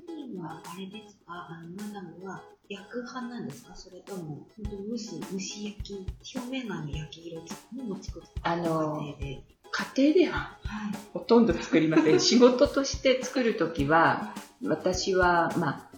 [0.06, 1.48] プリンはあれですか？
[1.50, 3.74] あのマダムは焼く派なんですか？
[3.74, 7.42] それとも本当蒸す蒸し焼き表面が焼き色
[7.76, 9.42] のも作ってあの家庭で
[9.96, 12.20] 家庭でははいほとんど作りません。
[12.20, 15.90] 仕事として作るときは私はまあ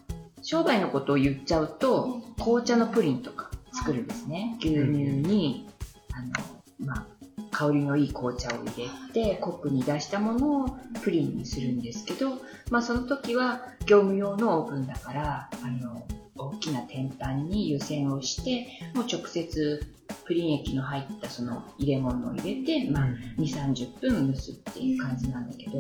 [0.43, 4.57] 商売のことを言っちゃうと紅茶のプリンとか作るんですね。
[4.61, 5.69] 牛乳に
[6.13, 7.07] あの、まあ、
[7.51, 12.39] 香りのいい紅茶を入れてコップに出したものをプリンにするんですけど、
[12.71, 16.07] まあ、その時は業務用のオーブンだからあの
[16.37, 19.87] 大きな天板に湯煎をしてもう直接
[20.25, 23.05] プリン液の入ったその入れ物を入れて、まあ、
[23.39, 25.79] 2、30分蒸すっていう感じなんだけど、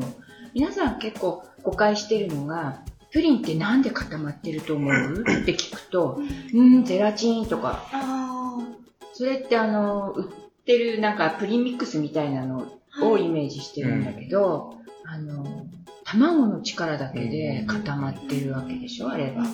[0.54, 2.82] 皆さん結構誤解してるのが、
[3.14, 5.22] プリンってなんで固まってると思う？
[5.22, 8.58] って聞くと、うーん、ゼラチンとか、あ
[9.12, 12.66] それってあの、売ってるなんかプリンミックスみたいなの
[13.00, 14.74] をイメージしてるんだけど、
[15.06, 15.46] あの、
[16.02, 19.46] 卵の力だけで固まってるわけでしょ、あれは。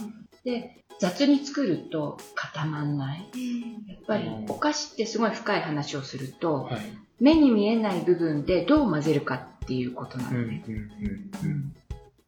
[0.42, 3.27] で、雑に作ると固まんない。
[3.88, 6.81] やっぱりお菓子ってすごい深い話をすると、はい。
[7.20, 10.64] 目に見えない部分でどう混ぜるかっていうことなのね。
[10.66, 11.75] うん。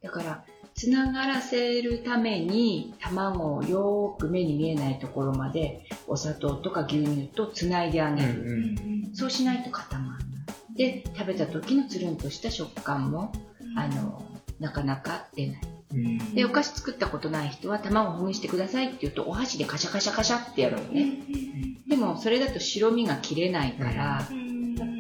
[0.03, 0.45] だから、
[0.83, 8.43] つながらせるために卵をよーく目に見えないところまでお砂糖とか牛乳とつないであうん、げる。
[8.43, 9.15] うん。
[9.15, 10.25] そうしないと固まらな
[10.75, 10.75] い。
[10.75, 13.31] で、食べた時のつるんとした食感も、
[13.77, 14.25] あの、
[14.59, 15.61] なかなか出ない。
[15.93, 21.13] うんで、お菓子作ったことない人は卵をほぐしてくださいって言うと、お箸でカシャカシャカシャってやるのね。
[21.87, 24.27] でも、それだと白身が切れないから、やっ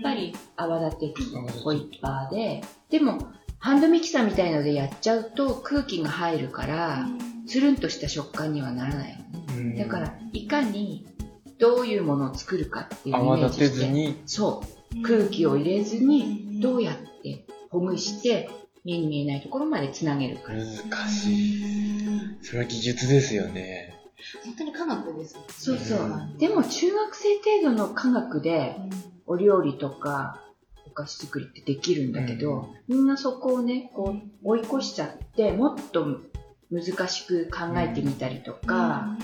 [0.04, 7.06] ぱり泡立て器、ホイッパーで、でも、ハンドミキサーみたいのでやっちゃうと空気が入るから、
[7.46, 9.18] つるんとした食感にはならない
[9.78, 11.06] だから、いかに
[11.60, 13.68] どういうものを作るかっていうイメージして。
[13.68, 14.64] ずに、そ
[14.96, 15.02] う。
[15.02, 18.50] 空気を入れずに、どうやってほぐして、
[18.84, 20.52] 目に見えないところまでつなげるか。
[20.52, 21.62] 難しい。
[22.42, 23.94] それは技術ですよね。
[24.44, 25.46] 本当に科学ですよね。
[25.50, 26.36] そうそううん。
[26.36, 28.74] でも中学生程度の科学で
[29.26, 30.41] お料理とか
[30.92, 36.20] お菓子作りってできるんだけど、みんなそこをね、こう追い越しちゃって、もっと
[36.70, 39.16] 難しく考えてみたりとか、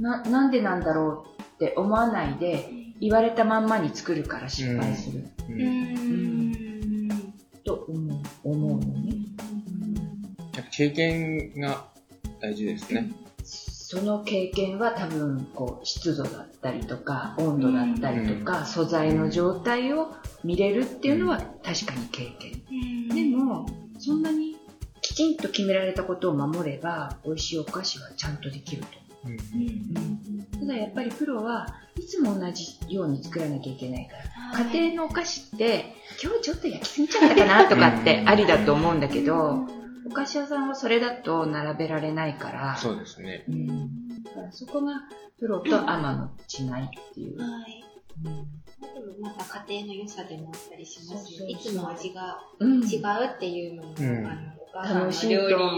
[0.00, 2.68] な、なんでなんだろうって思わないで、
[3.00, 5.28] 言われたまんまに作るから失敗する。
[5.48, 6.50] ううん。
[6.50, 7.34] ん。
[7.64, 9.14] と思う思うのね。
[10.72, 11.84] 経験が
[12.40, 13.12] 大事ですね。
[13.92, 22.32] その経験は多分こう湿度だったりとか温度だったりとか、素材の状態を見れるっていうのは確かに経
[22.70, 23.30] 験。
[23.30, 23.66] でも
[23.98, 24.56] そんなに
[25.02, 28.88] きちんと決められたことを守れば美味しいお菓子はちゃんとできると
[29.26, 29.32] う。
[30.54, 30.58] う。
[30.60, 34.16] ただやっぱりプロはいつも同じように作らなきゃいけないか
[34.56, 43.44] ら家庭のお菓子って今日ちょっと焼きすぎちゃったかなとかってありだと思うんだけどお菓子屋さんはそれだと並べられないからそうですね。
[43.48, 45.02] うん、だからそこが
[45.38, 47.40] プロとアマの違いっていう。
[47.40, 47.84] はい。
[48.22, 48.36] でも
[49.20, 51.48] また家庭の良さでもあったりしますよ。
[51.48, 53.00] いそうそうそうつも味がうん違う
[53.36, 55.76] っていうのも、うんあのお母さんの楽しいと料理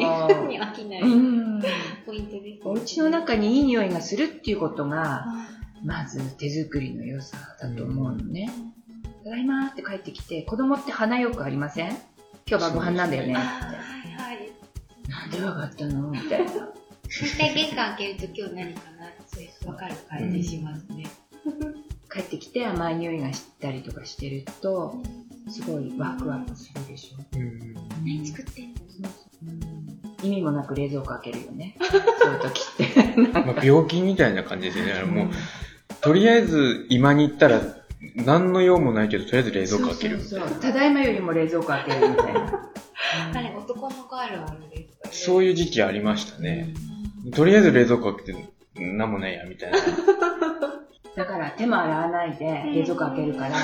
[0.49, 1.63] に飽きないうん、
[2.07, 2.61] ポイントです、ね。
[2.65, 5.27] お家の中にいい匂いがするっていうことが、は
[5.85, 8.51] まず手作りの良さだと思うのね。
[9.25, 11.97] ただいまーって帰ってきて、子供って花よくありません？
[12.47, 13.41] 今日晩ご飯なんだよねって。
[13.41, 13.47] はい
[14.17, 14.51] はい。
[15.09, 16.53] なんでわかったのみたいな。
[16.53, 21.07] 大体玄関開けると今日何かなそういう分かる感じしますね。
[22.13, 25.03] 帰ってきて甘い匂いがしたりとかしてると、
[25.49, 27.39] すごいワクワクするでしょ。
[27.39, 29.09] うん何作ってんの？
[30.23, 31.77] 意味もなく冷蔵庫開けるよね。
[31.81, 33.31] そういう時って。
[33.31, 35.03] まあ、病気みたいな感じですよね。
[35.05, 35.29] もう、
[36.01, 37.61] とりあえず今に行ったら、
[38.15, 40.31] 何の用もないけど、とりあえず冷蔵庫開けるみたいな。
[40.31, 42.71] そうそうそうただいまよりも冷蔵庫開けるみたいな。
[43.35, 45.15] あれ、男の子あるあるですかね。
[45.15, 46.75] そういう時期ありましたね。
[47.35, 49.79] とりあえず冷蔵庫開けて、なんもないや、みたいな。
[51.17, 53.55] だから手も洗わないで冷蔵庫開けるから、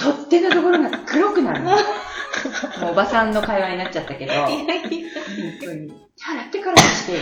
[0.00, 1.70] 取っ手のところが黒くなるの。
[2.80, 4.82] もうおばさんの会話になっちゃったけど、本いやいや
[5.62, 5.92] 当に。
[6.20, 7.20] 洗ってからにして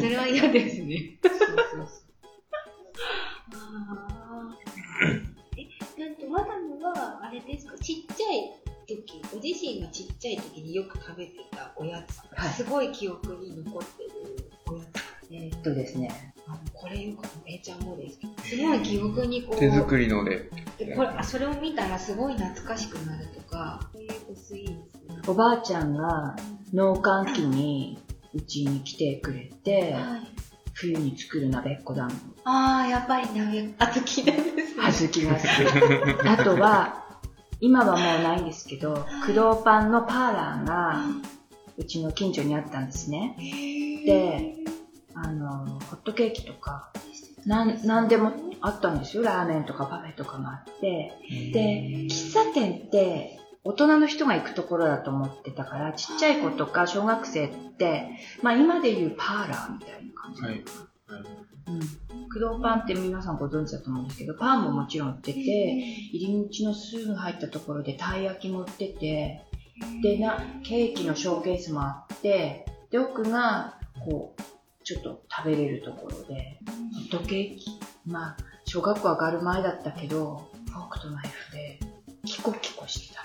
[0.00, 1.18] それは嫌ですね。
[1.22, 1.88] そうそうそう
[7.34, 15.04] れですか、ちっちゃい時、ご自身がちっちゃい時によく食べてたおやつ、はいすごい記憶に残ってるおやつ。
[15.30, 20.50] えーっとですね、あのこれよく、えいちゃんもですけど、すごい記憶にこう、手作りので。
[20.78, 25.30] でこれあそれを見たらすごい懐かしくなるとか、そういうおスイーツ。
[25.30, 26.36] おばあちゃんが
[26.72, 27.98] 農閑期に
[28.34, 30.34] うちに来てくれて、はい。
[30.74, 32.16] 冬に作る鍋っこ団子。
[32.44, 34.82] ああ、やっぱり鍋、あときなんですね。
[34.92, 36.28] 小豆が好き。
[36.28, 37.03] あとは、
[37.64, 41.06] 今はもうないんですけど、工藤パンのパーラーが
[41.78, 43.36] うちの近所にあったんですね。
[44.04, 44.56] で、
[45.14, 46.92] あの、ホットケーキとか、
[47.46, 49.22] なん、なんでもあったんですよ。
[49.22, 51.14] ラーメンとかパフェとかもあって。
[51.54, 57.48] で、喫茶店って大人の人が行くところだと思ってたから、ちっちゃい子とか小学生っ
[57.78, 58.10] て、
[58.42, 60.60] まあ今で言うパーラーみたいな感じなのか
[61.66, 61.80] うん。
[62.28, 69.42] 工藤パンって皆さんご存知だと思うんですけど、パンももちろん売ってて、入り口のすぐ入ったところでたい焼きも売ってて、
[70.02, 74.42] でな、ケーキのショーケースもあって、で、奥が、こう、
[74.84, 76.58] ちょっと食べれるところで、
[76.94, 77.64] ホットケーキ、
[78.06, 81.80] まあ、小学校上がる前だったけど、フォークとナイフで、
[82.24, 83.22] キコキコしてた。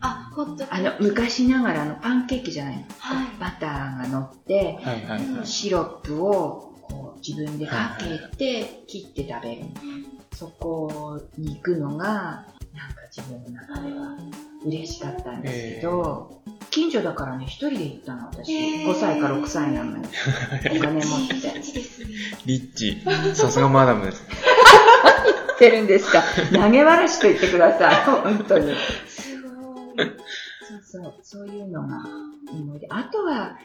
[0.00, 2.84] あ、ホットあの、昔ながらのパンケーキじゃないの。
[2.98, 5.46] はいバターが乗って、はいはいはい。
[5.46, 9.64] シロップをこう自分でかけて切って食べる。
[10.34, 14.16] そこに行くのが、なんか自分の中では
[14.64, 18.54] 嬉しかったんですけど、近所だからね、一人で行ったの、私。
[18.54, 20.04] へー5歳か6歳なのに。
[20.78, 21.62] お金持って。
[22.46, 23.02] リッチ。
[23.34, 24.24] さすがマダムです。
[24.28, 26.22] 言ってるんですか
[26.52, 28.04] 投げ話と言ってください。
[28.04, 28.74] 本当に。
[29.08, 30.06] すごい。
[30.68, 32.04] そうそう、そういうのが
[32.52, 32.86] 思い出。
[32.90, 33.58] あとは、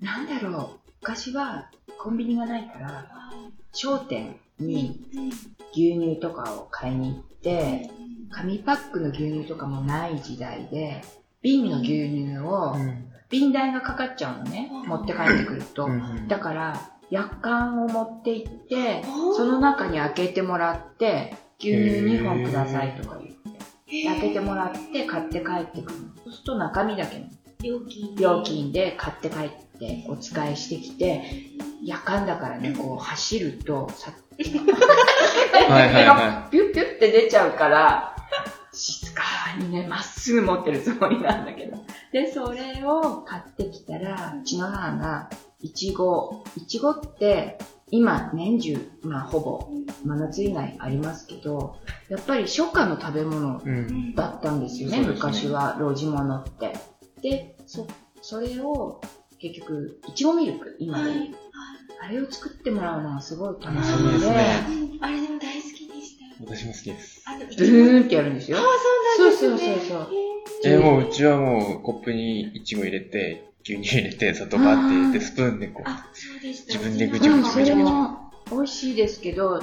[0.00, 3.10] なんだろう、昔はコンビニがないから、
[3.72, 5.04] 商店に
[5.72, 7.90] 牛乳とかを買いに行って、
[8.30, 11.02] 紙パックの牛乳とかもない時代で、
[11.42, 12.76] 瓶の牛乳を
[13.28, 14.70] 便代がかかっちゃうのね。
[14.86, 15.86] 持って帰ってくると。
[15.86, 24.04] うんだから、夜間を持って行って、あその中に開けてもらって、牛乳2本くださいとか言って。
[24.04, 26.08] 開けてもらって買って帰ってくるの。
[26.22, 27.24] そうすると中身だけの。
[27.60, 29.71] 料金料金で買って帰って
[30.08, 31.22] お使いしてきて、
[31.82, 34.12] 夜間だからね、こう走ると、さ
[35.68, 38.16] はいはいはピュッピュッって出ちゃうから、
[38.72, 39.22] 静か
[39.58, 41.76] にね、まっすぐ持ってるつもりなんだけど。
[42.12, 45.28] で、それを買ってきたら、うちの母が、
[45.60, 47.58] いちご、いちごって、
[47.90, 49.68] 今、年中、まあ、ほぼ、
[50.04, 51.76] 真夏以外ありますけど、
[52.08, 53.60] やっぱり初夏の食べ物。
[54.14, 56.72] だったんですよね、そうですね昔は、露地物って。
[57.20, 57.86] で、そ、
[58.22, 59.00] それを、
[59.42, 61.34] 結局、いちごミルク、今で、はい
[62.04, 66.44] あれを作ってもらうのがすごい楽しそうみで、ねあれでも大好きでした。
[66.44, 67.22] 私も好きです。
[67.26, 68.56] あの、ドゥーンってやるんですよ。
[68.56, 68.64] そ
[69.28, 69.88] うそうなんそうですね。
[69.88, 70.08] そうそう。
[70.64, 75.88] えーもううちはもうコップにイチゴ入れて、牛乳入れて、砂糖バーって入れて、スプーンでこう。
[75.88, 76.72] あ、そうでした。
[76.74, 79.60] 自分でぐうん、ちゃぐちゃそれも美味しいですけど、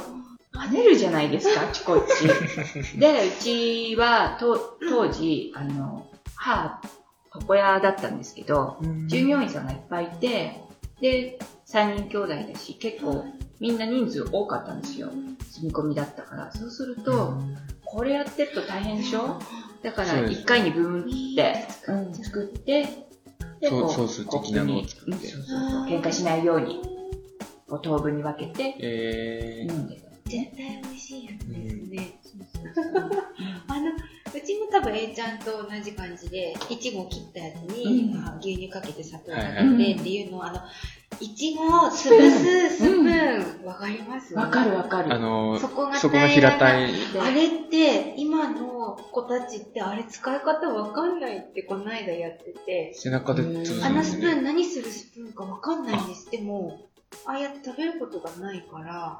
[0.54, 2.28] 跳ねるじゃないですか、あちこち。
[2.98, 6.82] で、うちは、と当時、あの、母、
[7.42, 8.78] 床屋だったんですけど、
[9.08, 10.62] 従業員さんがいっぱいいて、
[11.02, 13.26] で、3人兄弟だし、結構
[13.60, 15.10] みんな人数多かったんですよ。
[15.52, 16.52] 住み込みだったから。
[16.52, 17.34] そうすると、
[17.86, 19.40] これやってると大変でしょ？
[19.84, 20.42] だからそうです。
[20.42, 23.08] 1回にブーンって、うん、作って、
[23.62, 25.28] でこうソース的なのを作って。
[25.28, 25.86] そうそうそう。
[25.86, 26.82] 喧嘩しないように、
[27.68, 29.72] こう等分に分けてえー。
[29.74, 30.09] 飲んでた。
[30.30, 32.22] 絶対美味しいやつですね。
[33.68, 40.60] あの、うちも多分 A ちゃんと同じ感じで、いちご切ったやつに、うんあ牛乳かけて砂糖かはいけはいてっていうのを、あの、
[41.20, 41.92] いちごを潰
[42.32, 44.34] すスプーン、わかります？
[44.36, 45.14] わかるわかる。
[45.14, 46.94] あの、そこがそこが平たい。
[46.94, 53.90] であれって、今の子たちって、あれ使い方わかんないってこの間やってて、背中で潰すあ。
[53.90, 56.30] のスプーン何するスプーンかわかんないんです。
[56.32, 56.89] でも、
[57.26, 59.20] ああやって食べることがないから。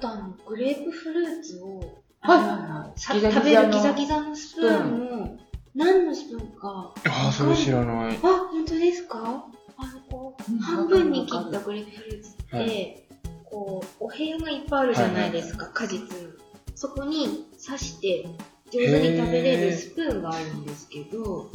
[0.00, 1.78] とあの、グレープフルーツを、
[2.20, 3.00] はいはいはい。
[3.00, 4.90] さギザギザ食べるのギザギザのスプーン
[5.20, 5.38] も、
[5.74, 6.92] 何のスプーンか。
[7.08, 8.16] ああ、それ知らない。
[8.16, 9.46] あ、本当ですか？
[9.76, 16.30] あの、こう、うん半分に切ったグレープフルーツって、はこう、お部屋がいっぱいあるじゃないですか、果実の。
[16.74, 18.26] そこに刺して、
[18.72, 21.50] 上手に食べれるスプーンがあるんですけど、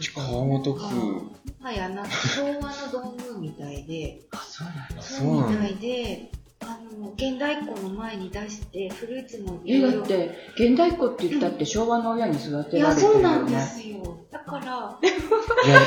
[0.00, 1.38] 皮ごと食う。
[1.60, 5.02] はい、あの、昭和の道具みたいで、あ、そうなんだ。
[5.02, 9.98] そうみたいで、あの、現代っ子の前に出して、フルーツもえ、いろいろ。
[10.00, 13.14] だって、現代っ子って言ったって昭和の親に育ていや、られてるよね。
[13.14, 14.18] そうなんですよ。
[14.30, 15.80] だから、いや、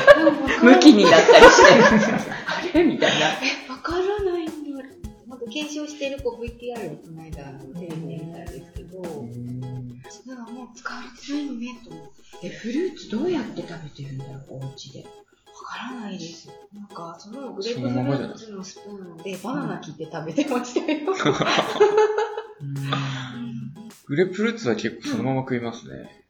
[0.62, 2.32] 向きになったりして。
[2.46, 2.84] あれ？
[2.84, 3.26] みたいな。
[3.26, 4.52] え、わからないんだ。
[5.26, 7.42] なんか検証してる子 VTR をこの間、
[7.78, 9.02] テレビで見たんですけど、
[10.24, 12.06] うーんだからもう使われてないのね、と思っ
[12.40, 12.46] て。
[12.46, 15.02] え、フルーツどうやって食べてるんだろう、お家で。
[15.02, 15.06] わ
[15.68, 16.48] からないです。
[16.74, 21.14] なんか、そのグレープフルーツのスプーンでバナナ切って食べてましたよ。
[24.06, 26.21] グレープフルーツは結構そのまま食いますね。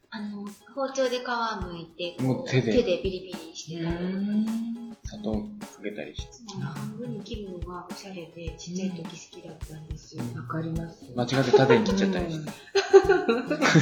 [0.75, 4.17] 包丁で皮むいて、こもう手で手でビリビリしてう食べる。
[4.17, 4.97] ん。
[5.03, 5.47] 砂糖か
[5.83, 6.31] けたりして。
[6.61, 10.23] 半分に切るのがおしゃれで、ちっちゃい時好きだったんですよ。
[10.35, 11.05] わかります。
[11.15, 12.51] 間違って縦に切っちゃったりして。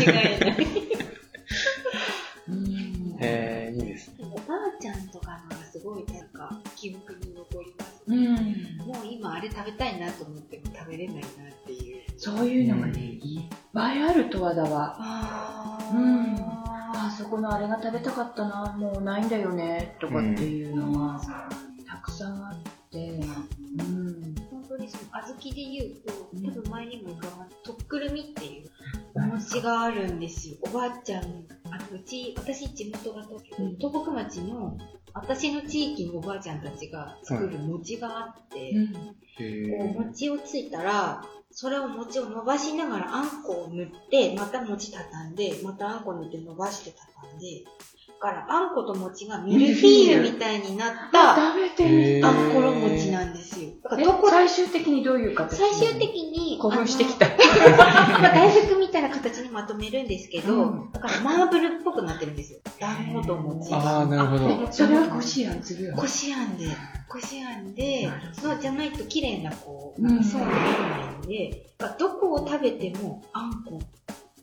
[0.05, 0.67] 間違いない。
[3.23, 4.15] え、いいですね。
[4.31, 8.17] おばあちゃんとかのがすごいなんか記憶に残りますね。
[8.17, 8.87] うん。
[8.87, 11.23] もう今あれ食べたいなと思っても食べれないなっ
[11.65, 12.01] ていう。
[12.17, 14.97] そういうのがね、いっぱいあるとわだわ。
[14.99, 21.21] あうんあそこのあれが食べたかったな、もうないんだよね、とかっていうのが、
[21.87, 23.19] たくさんあって、
[23.79, 24.35] うん。
[24.49, 26.13] 本当にその小豆で言うと、
[26.47, 28.69] 多分前にも伺った、とっくるみっていう
[29.15, 30.57] お餅があるんですよ。
[30.61, 33.75] おばあちゃん、あのうち、私地元が東京、うん。
[33.77, 34.77] 東北町の、
[35.13, 38.93] 私の地域のおばあちゃんたちが作る餅があって、うん。
[38.93, 38.99] こ
[39.39, 47.65] うへ餅をついたら、それを餅を伸ばしながらあんこを塗って、また餅畳んで、またあんこ塗って伸ばして畳んで、
[48.21, 53.71] からあんこと餅がミルフィーユみたいになった食べてみへーあんころ餅なんですよ。
[53.83, 57.25] だからえどこ最終的にどういう形最終的に、興奮してきた。
[58.21, 62.59] まあ大福みたいな形にまとめるんですけど、うんだからマーブルっぽくなってるんですよ。
[62.79, 63.77] 団子と餅が。
[63.77, 64.49] ああ、なるほど。
[64.49, 66.65] えそれはこしあんするよねこしあんで、
[67.09, 73.81] こしあんでなるほ、どのじゃないと綺麗なこう、うんなんか層にならないんで、どこを食べてもあんこ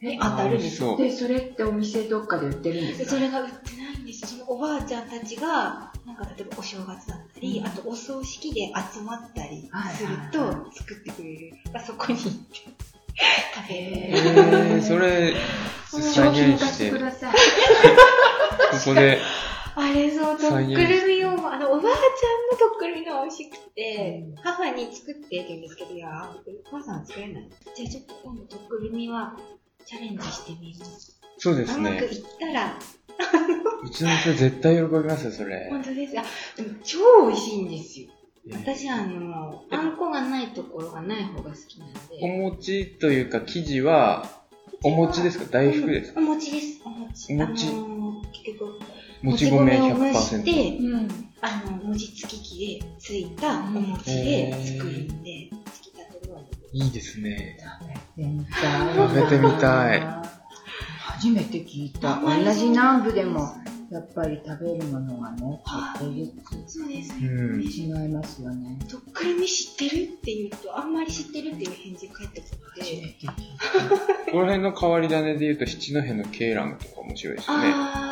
[0.01, 0.81] に当たるんです。
[0.97, 4.27] で、それってお店どっかで売ってるんですそれが売ってないんです。
[4.27, 11.53] そのおばあちゃんたちが、なんか例えばお正月だったり、うんあとお葬式で集まったりはいすると作ってくれる。
[11.75, 12.57] あそこに行って
[13.55, 14.83] 食べる。
[14.83, 15.35] それ、
[15.91, 17.35] 商再現して、こしてください。
[18.85, 19.19] こで、
[19.75, 26.09] あれそう、とっくるみを、あの、おばあちゃんのとっくるみが美味しくて、母に作ってって言うんですけど、いや、
[26.67, 27.49] お母さんは作れない。
[27.77, 29.37] じゃあちょっと今度とっくるみは
[29.89, 31.19] チャレンジしてみます。
[31.39, 31.91] そうですね。
[31.91, 32.79] うまくいったら、
[33.85, 35.69] うちの人絶対喜びますよ、それ。
[35.71, 36.23] 本当ですか。
[36.57, 38.09] でも超美味しいんですよ。
[38.53, 41.99] 私、あの、あんこがないところがない方が好きなんで。
[42.23, 44.27] お餅というか生地は、
[44.83, 45.47] お餅ですか？
[45.51, 46.21] 大福ですか？
[46.21, 46.81] お餅です。
[46.85, 47.33] お餅。
[47.33, 48.79] お餅あのー結局、
[49.23, 50.45] もち米を蒸し100%。
[50.45, 51.09] て、うん。
[51.41, 55.51] あの、餅つき機でついたお餅で作るんで、
[56.73, 57.59] いいですね。
[58.17, 58.97] 食べてみたい。
[58.97, 60.03] 食べてみたい。
[61.01, 62.21] 初めて聞いた。
[62.21, 63.55] 同じ南部でも、
[63.91, 66.13] やっぱり食べるものがね、ちょっと
[66.67, 67.27] ずそうですね。
[67.27, 68.79] う違いますよね。
[68.87, 72.81] とっくるみ知ってるって言うと、あんまり知ってるっていう返事返ってこなくて。
[72.81, 77.57] 初めてここら辺の変わり種で言うと、七戸のケーランとか面白いですね。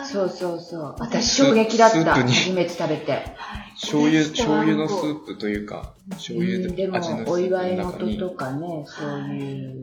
[0.06, 0.94] そうそうそう。
[0.98, 1.96] 私衝撃だった。
[1.96, 3.12] スープに初めて食べて。
[3.12, 3.32] はい。
[3.74, 9.82] 醤油、醤油のスープというか、醤う油んでのスープお祝いの中に事とかね、そういう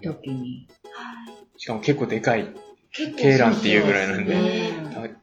[0.00, 0.68] 時に。
[0.92, 1.60] はい。
[1.60, 2.46] しかも結構でかい。
[2.92, 5.13] ケーランっていうぐらいなんで。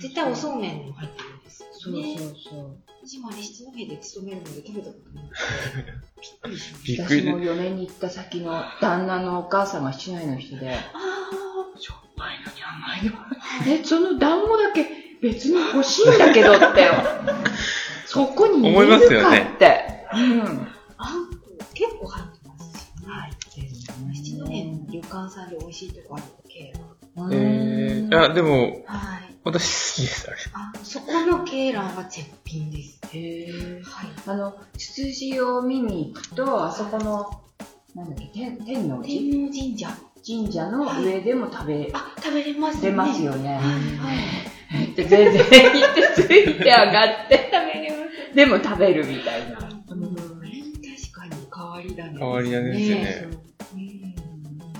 [0.00, 2.16] 絶対おそうめんにも入ってるんですよ、そうね。
[2.18, 2.76] そうそう。
[3.06, 10.72] 私もあれ七戸で勤めるので食べたことなくて、びっくりしましびっくり私も嫁に行った先の旦那のお母さんが七内の人で、た。
[10.72, 13.80] あしょっぱいのに甘いの。
[13.80, 14.86] え、その団子だけ
[15.20, 16.94] 別に欲しいんだけどってよ。
[18.06, 20.06] そこに入れるかって。
[20.14, 20.68] うん。
[20.96, 21.38] あ、あんこ
[21.74, 23.06] 結構入ってますしね。
[23.06, 23.68] 入ってる
[24.14, 24.46] 七戸の
[24.90, 27.32] 旅館さんで美味しいとこあるケーラン。
[27.32, 29.33] えー、いや、でも、はい。
[29.44, 30.36] 私好きです、あれ。
[30.54, 32.98] あ、そこのケーランは絶品です。
[33.12, 34.10] へーはい。
[34.26, 37.42] あの、ツツジを見に行くと、あそこの、
[37.94, 39.20] なんだっけ、天天王寺？
[39.20, 39.88] 天王神社。
[40.26, 42.88] 神社の上でも食べあ、食べれますね。
[42.88, 43.56] れますよね。
[43.56, 43.60] はい。
[43.60, 44.86] はい。
[44.92, 47.96] って全然行ってついて上がって、食べれま
[48.30, 48.34] す。
[48.34, 49.58] でも食べるみたいな。
[49.58, 49.90] あれ確
[51.12, 52.18] かに変わり種。
[52.18, 53.43] 変わり種ですよねうん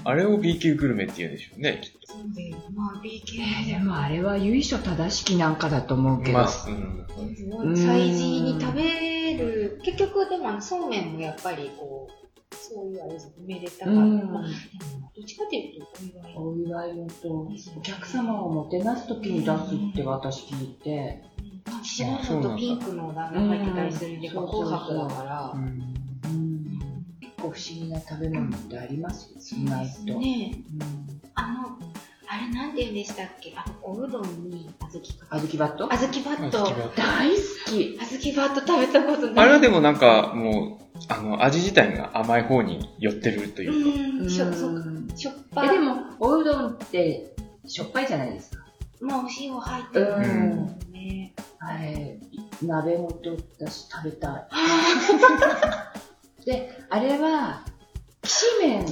[0.04, 6.24] あれを B 級グルメって言うんでしょうね、きっそうで、まあ B 系えーでもあれは由緒正しきなんかだと思うと。
[6.24, 6.38] けど。
[6.38, 7.68] まあ、うん。
[7.68, 14.00] うん祭事に食べる、結局でもあのそうめんもやっぱりこう、そういうあれですねめでたかった。
[14.00, 16.84] うんまあ、どっちかというとお祝い。
[16.84, 17.28] お祝いのと、
[17.76, 21.22] お客様をもてなすときに出すって私聞いて、
[21.82, 25.52] 白のとピンクのお団子入ってたりするんで、紅白だから。
[25.54, 25.93] うんうん結
[27.44, 29.30] 構不思議な食べ物ってあります？
[29.34, 30.18] よ、意外と。
[30.20, 31.78] ねうんあの、
[32.28, 33.52] あれなんて言うんでしたっけ？
[33.56, 35.84] あの、おうどんに小豆かあずきバット？
[35.86, 36.58] 小豆バット。
[36.64, 37.36] 好きだ大好
[37.66, 37.98] き。
[37.98, 39.44] 小豆バット食べたことない。
[39.44, 44.24] あれはでもなんか、もう、あの、味自体が甘い方に寄ってるとういうか。
[44.26, 44.80] ん、しょ、そうか。
[44.80, 47.34] うんしょっぱえ、でも、おうどんって
[47.66, 48.64] しょっぱいじゃないですか？
[49.00, 51.32] まあ、お塩入ってるうんんね。
[51.60, 52.18] あれ、
[52.62, 54.46] 鍋ごとだし食べたい。
[56.46, 57.62] で、あれは、
[58.22, 58.86] きしめん、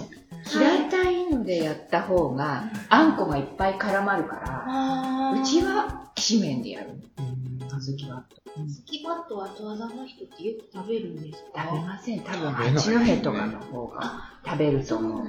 [0.44, 6.90] 平たいのでやった方が、あんこがいっぱい絡まるから、あうちはきしめんでやる。
[7.18, 8.24] うんあずきは。
[8.68, 11.62] スキバットは十和田の人ってよく食べるんですか？
[11.64, 12.20] 食べません。
[12.20, 14.02] 多分、八戸とかの方が
[14.44, 15.26] 食べると思う。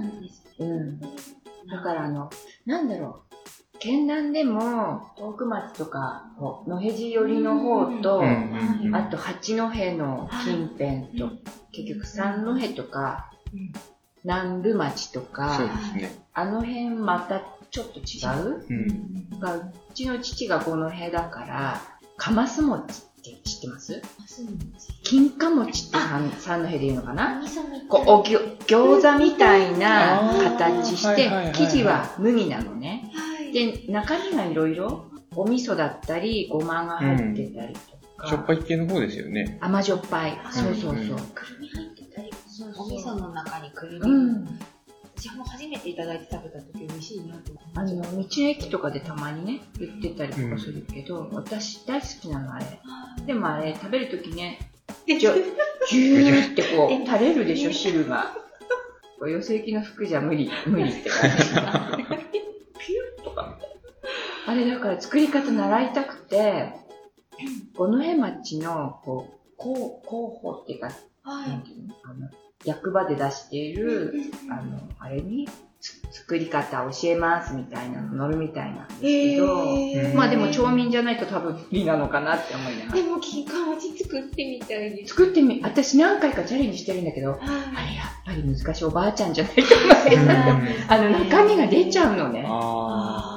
[0.59, 0.99] うん。
[0.99, 1.07] だ
[1.82, 2.30] からあの、
[2.65, 3.34] なんだろう。
[3.80, 6.26] 県南でも、遠く町とか、
[6.67, 8.21] 野辺地寄りの方と、
[8.93, 9.63] あと八戸
[9.97, 11.32] の近辺と、
[11.74, 12.45] 結局三
[12.76, 13.74] 戸とか、うん。
[14.24, 15.59] 南部町とか、
[15.97, 16.15] ね。
[16.34, 18.65] あの辺またちょっと違う？
[18.69, 18.86] うん。
[19.41, 21.82] うちの父がこの辺だから、
[22.15, 24.01] かます餅って知ってます？
[25.03, 27.43] 金貨餅って三三戸で言うのかな？
[27.89, 33.11] こうおぎょ餃子みたいな形して生地は麦なのね。
[33.13, 33.51] はい。
[33.51, 37.93] で、中身がいろいろ、お味噌だったり、ごまが入ってたりと
[38.24, 39.57] か、しょっぱい系の方ですよね。
[39.61, 40.39] 甘じょっぱい。
[40.43, 41.17] あそうそうそう。
[41.34, 44.11] くるみ入ってたり、そうそうお味噌の中にくるみ。
[44.11, 44.59] うん。
[45.15, 47.80] 私も初めていただいて食べた時美味しいなと思って。
[47.80, 52.65] あの、道の駅とかでたまにね、売ってたりとかするけど、私大好きなのあれ。
[53.26, 54.59] でもあれ、食べるときね、
[55.05, 58.36] でじょギューってこえう、垂れるでしょ、汁が。
[59.19, 61.38] こうよそ行きの服じゃ無理、無理って感じ。
[61.47, 63.57] ピュッとか。
[64.45, 66.74] あれだから作り方習いたくて、
[67.76, 70.91] 五戸町の、こう、広広報っていうか、
[71.24, 71.50] はい。
[71.50, 72.30] なんていうのあの、
[72.66, 74.14] 役場で出している、
[74.50, 75.48] あの、あれに、
[75.84, 83.02] つ作り方教えますみたいなの載るみたいなんですけど、うんまあでも町民じゃないと多分無理なのかなって思いながらで。
[83.02, 85.10] も、金貨餅作ってみたいです。
[85.10, 87.39] 作ってみ、私何回かチャレンジしてるんだけど、はい。
[87.39, 89.66] あれやっぱり難しいおばあちゃんじゃないと思
[90.10, 90.76] えない。
[90.88, 92.46] あの中身が出ちゃうのね。
[92.48, 93.32] ああ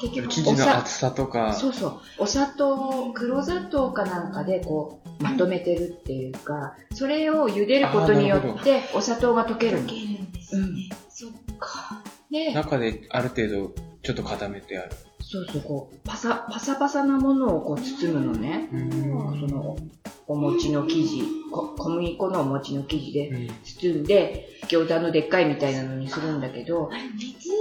[0.00, 2.00] 結局生地の厚さとか、そうそう。
[2.18, 9.88] お砂糖、黒砂糖かなんかでこう、まとめてるっていうか、それを茹でることによって、お砂糖が溶けるの。
[9.88, 10.66] 溶けるんですね。
[11.08, 12.02] そっか。
[12.30, 14.90] で、中である程度ちょっと固めてある。
[15.28, 18.68] そうそう、こう、パサ、パサパサなものをこう包むのね。
[18.70, 19.76] その、
[20.28, 27.54] お餅の生地、こ小麦粉のお餅の生地でうん包んで、餃子のでっかいみたいなのにするんだけど、あれ、熱で、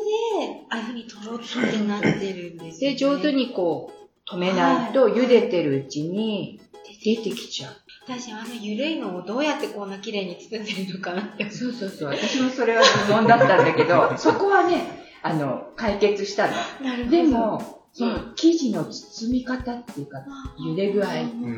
[0.70, 2.93] ああいうふうにとろってなってるんですよ、ね。
[2.93, 6.59] で、上手にこう、止めないと、茹でてるうちに
[7.03, 7.74] 出てきちゃう。
[8.07, 11.49] 私、あのゆるいのをどうやってこんな綺麗に作ってるのかなって。
[11.49, 12.09] そうそうそう。
[12.09, 16.53] 私もそれは疑問だったんだけど、そこはね、あの、解決したの。
[16.88, 20.23] なるで、も、その生地の包み方っていうか、
[20.59, 21.07] 茹で具合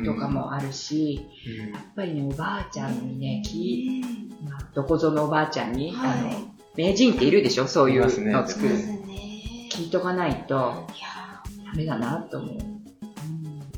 [0.06, 1.28] とかもあるし、
[1.66, 1.72] うん。
[1.74, 4.02] やっぱりね、おばあちゃんにね、き
[4.42, 6.22] まあどこぞのおばあちゃんに、あはい。
[6.22, 6.30] の、
[6.76, 7.66] 名人っているでしょ？
[7.66, 8.74] そういうのを作る。
[9.70, 10.86] 聞いとかないと
[11.66, 12.58] ダメだなと思う。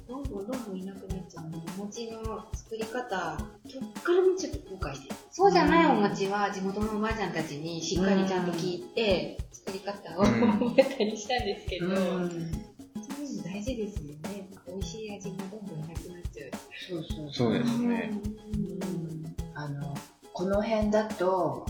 [0.07, 5.17] どんどんどんどんいなくなっちゃうので、お餅の作り方、とっからもちょっと後悔してる。
[5.33, 10.71] そうじゃないお餅は地元のおばあちゃんたちにしっかりちゃんと聞いて、作り方をうん。
[10.71, 11.95] 覚えたりしたんですけど、うん。
[11.95, 14.49] そういうの大事ですよね。
[14.67, 15.97] 美味しい味もどんどんなくなっ
[16.33, 16.51] ちゃう。
[16.89, 17.53] そうそうそう。
[17.53, 18.11] ですね。
[18.13, 19.37] うん。
[19.55, 19.97] あの、
[20.33, 21.67] この辺だと、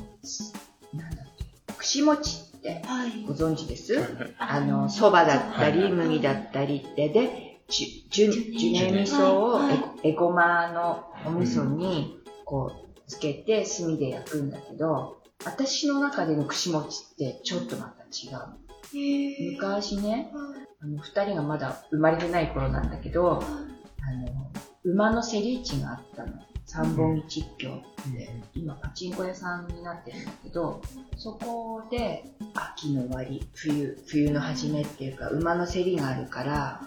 [0.95, 1.27] なんだっ
[1.67, 3.25] け、串餅ってはい。
[3.27, 3.95] ご存知です？
[3.95, 4.35] はいはい。
[4.39, 18.97] あの、蕎麦だったり、はい麦だったりって、で、じゅ、じゅ、じゅね味噌をはいえ、えごまのお味噌に、こう、つけて炭で焼くんだけど、私の中での串餅ってちょっとまた違う。
[18.97, 20.33] へ昔ね、
[20.81, 24.51] あの、二人がまだ生まれてない頃なんだけど、あの、
[24.85, 26.33] 馬の競り市があったの。
[26.67, 30.81] 三本一挙って、今パチンコ屋さんになってるんだけど、
[31.17, 36.81] そこで秋の終わり、冬、冬の初めっていうか、馬の競りがあるから、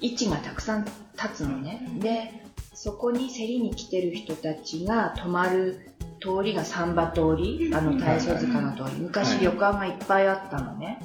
[0.00, 1.88] 位置がたくさん立つのね。
[2.00, 2.44] で、
[2.82, 9.02] そこに競りに来てる人たちが泊まる通りが三馬通り、あの大層塚の通り。
[9.02, 10.98] 昔旅館がいっぱいあったのね。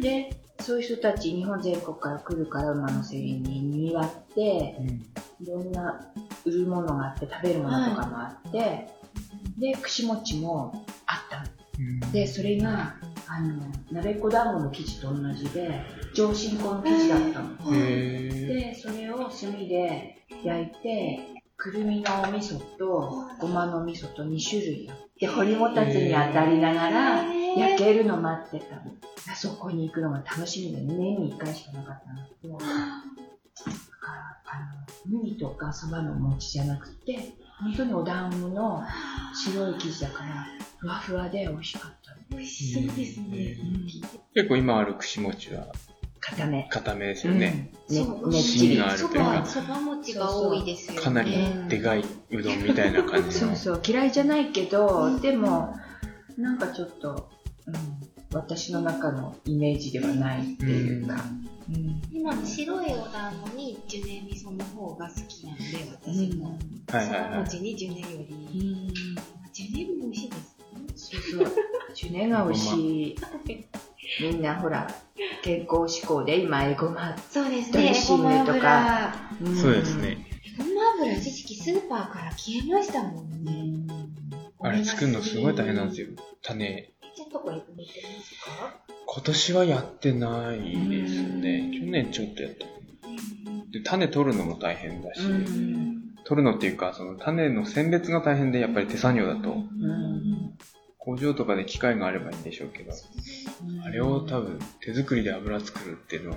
[0.00, 0.30] で、
[0.60, 4.76] そういう人たち、日本全国から来るから馬の競りに賑わって、
[5.40, 6.12] いろんな
[6.44, 8.88] 売るものがあって、食べるものとかもあって、
[9.58, 11.40] で、串餅もあった
[12.06, 12.12] の。
[12.12, 12.94] で、それが、
[13.26, 15.80] あの、鍋っこ団子の生地と同じで、
[16.14, 17.76] 上新粉の生地だったの。
[17.76, 28.82] へで、それを炭で焼いて、くるみのお味噌と、ごまの味噌と2種類やって、堀もたつに当たりながら、焼けるの待ってたの。
[29.30, 32.66] あそこに行くのが楽しみで、年に1回しかなかったんだけど、だか
[34.06, 34.58] ら、あ
[35.10, 38.82] の、麦とかそばの餅じゃなくて、本当にお団子の
[39.34, 40.46] 白い生地だから、
[40.78, 42.16] ふわふわで美味しかったの。
[42.30, 43.56] 美味しそうですね。
[44.34, 45.66] 結構今ある串餅は
[46.20, 46.68] 固め。
[46.70, 47.72] 固めですよね。
[47.88, 48.92] うんねそうねっちり芯が。
[48.92, 51.00] あるというかそば餅が多いですよね。
[51.00, 51.32] かなり
[51.68, 53.48] でかいうどんみたいな感じの。
[53.48, 55.76] そうそう、嫌いじゃないけど、でも、
[56.36, 57.28] なんかちょっと、
[57.66, 57.74] うん、
[58.32, 61.50] 私の中のイメージではないっていうか、うん
[62.10, 65.62] 今の白いお団子にジュネ味噌の方が好きなんで、
[66.02, 66.58] 私も。
[66.88, 67.28] はいはいはい。
[67.28, 68.92] そば餅にジュネより。
[69.52, 70.60] ジュネも美味しいです
[70.96, 71.54] そうそう。
[71.94, 73.16] ジュネが美味しい。
[74.22, 74.92] みんなほら、
[75.42, 77.16] 健康志向で今、エゴマ。
[77.30, 77.94] そうですドレッね。
[77.94, 79.14] シングとか
[79.60, 79.96] そうです。
[79.96, 80.26] ね。
[80.58, 80.70] ごま
[81.02, 83.92] 油一時期スーパーから消えましたもんね。
[84.60, 86.08] あれ作るのすごい大変なんですよ。
[86.42, 86.92] 種。
[87.16, 88.76] ちょっとこれ売ってますか？
[89.06, 91.70] 今年はやってないですね。
[91.80, 92.66] 去年ちょっとやった。
[93.72, 100.54] で、種取るのも大変だし、うん取るのっていうか、その種の選別が大変で、やっぱり手作業だと、うん
[101.00, 102.92] 工場とかで機械があればいいんでしょうけど、
[103.84, 106.36] あれを多分手作りで油作るっていうのは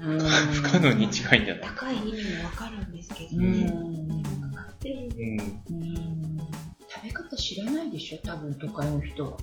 [0.00, 0.20] うん。
[0.20, 1.64] 不可能に近いんじゃない？
[1.64, 3.62] 高い意味もわかるんですけどうね。
[3.62, 4.22] ん。
[4.52, 5.08] かかって
[6.88, 9.36] 食べ方知らないでしょ多分都会の人は。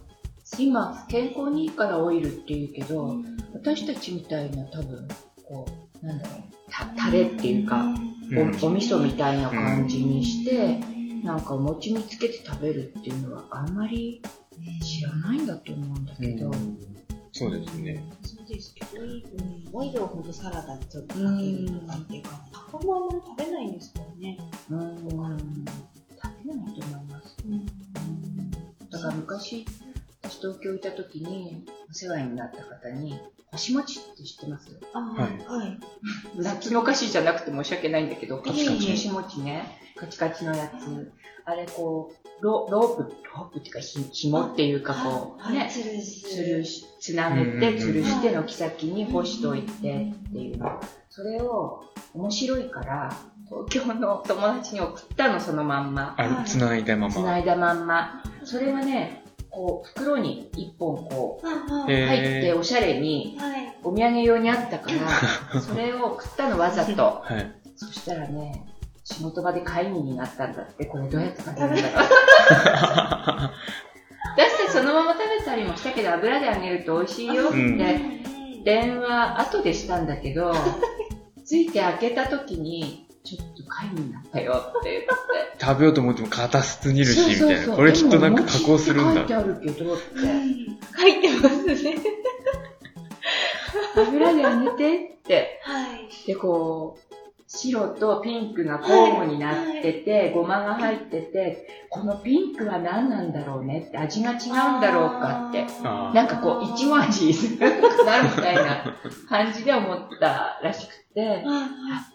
[0.60, 3.16] 今健康にいいからオイルって言うけど、
[3.54, 5.08] 私たちみたいな多分
[5.44, 5.66] こ
[6.04, 8.16] うなんだろうたタレっていうか、うん。
[8.38, 10.80] おお味噌みたいな感じにして、
[11.26, 14.22] なんかお餅につけて食べるっていうのはあんまり
[14.84, 16.52] 知らないんだと思うんだけど、
[17.32, 18.04] そうですね。
[18.24, 19.04] そうですけど、
[19.74, 24.38] オイルをほどサラダにちょっとかけるとかっていうか、タコもあんまり食べないんですからね。
[24.70, 25.26] うん、食べない
[26.76, 27.36] と思います、
[28.92, 29.66] だから昔
[30.26, 33.20] 私昔東京いた時にお世話になった方に、
[33.52, 34.68] 星餅って知ってます？
[34.94, 35.80] あはいはい。
[36.42, 41.12] 夏の菓子じゃなくて申し訳ないんだけど、カチカチ餅ね、カチカチのやつ。
[41.48, 46.22] あれこう、ロロープ、ロープっていうかひ、紐っていうかこう、はい、ね、つるす。
[46.22, 50.82] つるし、つなげて、つるしての木先に干しといてっていうの。
[51.10, 51.84] それを
[52.16, 53.16] 面白いから、
[53.48, 56.16] 東京の友達に送ったの、そのまんま。
[56.18, 57.14] あれ、繋いだまま。
[57.14, 58.24] つないだまんま。
[58.44, 59.24] それがね、
[59.56, 61.48] こう、袋に一本こう、
[61.88, 63.78] 入っておしゃれに、はい。
[63.84, 64.92] お土産用にあったか
[65.54, 67.22] ら、 それを送ったのわざと。
[67.24, 67.52] はい。
[67.78, 68.66] そしたらね、
[69.06, 72.10] 仕事場で会議になったんだって、これどうやって食べるんだろう。
[74.36, 78.16] 出してそのまま食べたりもしたけど、油で揚げると美味しいよって、うん
[78.66, 80.52] 電話後でしたんだけど、
[81.46, 85.10] ついて開けた時に、ちょっと会議になったよって言って。
[85.60, 87.76] 食べようと思っても硬すぎるし、みたいな。
[87.76, 89.36] これきっとなんか加工するんだ書いて。
[89.36, 90.04] あるけどって。
[90.98, 91.96] 書いてますね。
[93.96, 95.60] 油で揚げてって。
[95.64, 96.08] はい。
[96.28, 97.05] で、こう、
[97.48, 105.66] 白とピンクが交互になってて、ごまが入ってて、このピンクは何なんだろうねって、味が違うんだろうかって。
[105.84, 108.96] なんかこう、いちご味するみたいな
[109.30, 111.50] 感じで思ったらしくて、やっは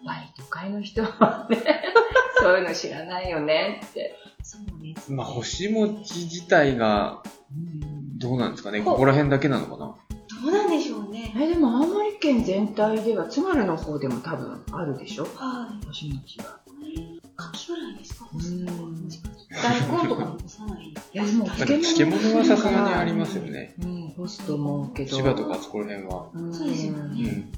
[0.05, 1.59] ぱり都会の人はね、
[2.41, 4.17] そういうの知らないよねって。
[4.41, 4.45] い。
[4.45, 5.13] そうです。
[5.13, 7.23] まあ、星餅自体が、
[8.19, 9.97] どうなんですかねここら辺だけなのかなど
[10.49, 11.35] うなんでしょうね。
[11.37, 15.25] え、でも青森県全体では津軽の方でも多分あるでしょ？
[15.35, 15.87] はい。
[15.87, 16.61] 星餅は。
[17.37, 18.29] かきぐらいですか？
[18.33, 20.85] うん大根とかも干さない。
[20.89, 23.75] いや、でもなんか漬物はさすがにありますよね。
[23.83, 25.17] うん、干すと思うけど。
[25.17, 26.29] 千葉とかあそこら辺は。
[26.35, 27.53] うんそうですようねん。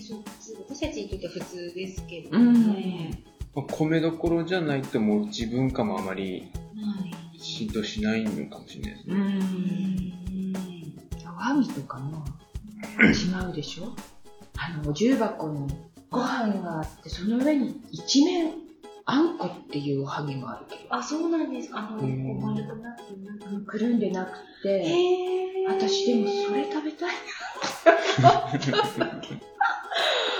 [0.00, 3.22] そう普通私たちにとっては普通ですけどうんね。
[3.54, 7.40] まあ米どころじゃないともう自分かもあまりはい。
[7.40, 9.14] 浸透しないのかもしれないですね。
[11.40, 11.56] うん。
[11.56, 11.60] うん。
[11.60, 12.24] おはぎとかも
[13.02, 13.94] 違うでしょ？
[14.58, 15.68] あの、重箱に
[16.10, 18.52] ご飯があって、その上に一面
[19.06, 21.78] あんこっていうおはぎもあるけど、あ、そうなんですか。
[21.78, 23.72] あの、こううん丸くなってなんか。
[23.72, 27.14] くるんでなくて、へー私でもそれ食べたい。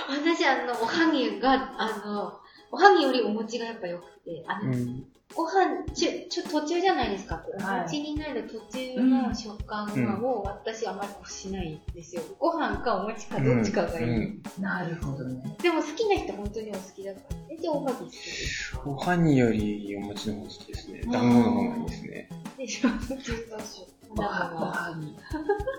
[0.09, 2.39] 私、あの、おはぎが、あの、
[2.71, 5.05] おはぎよりお餅がやっぱ良くて、あの、うん。
[5.35, 7.43] ご飯、ちょ、ちょ、途中じゃないですか。
[7.47, 12.21] おはい餅になる途中の食感うんを私あまり欲しないんですよ。
[12.39, 14.05] ご飯かお餅かどっちかがいい。
[14.05, 15.55] うんなるほどね。
[15.61, 17.35] でも好きな人本当にお好きだから。
[17.49, 18.19] え、じゃあおはぎ好きで
[18.85, 21.01] おはぎよりお餅の方が好きですね。
[21.11, 22.29] 団子の方がいいですね。
[22.57, 22.89] でしょ
[24.17, 25.15] おはお感はぎ。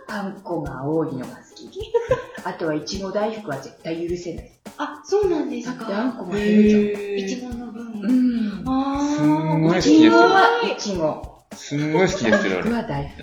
[0.08, 1.92] あんこが多いのが好き。
[2.44, 4.50] あとはいちご大福は絶対許せない。
[4.78, 6.18] あ、そうなんですだってあんか。
[6.18, 6.80] こが減るじゃん。
[6.82, 7.82] へいちーごの分。
[8.02, 8.64] うん。
[8.66, 11.32] あすんごい好きですいちごはいちご。
[11.54, 12.72] すんごい好きですよ、あ僕れ。
[12.74, 13.22] は大福。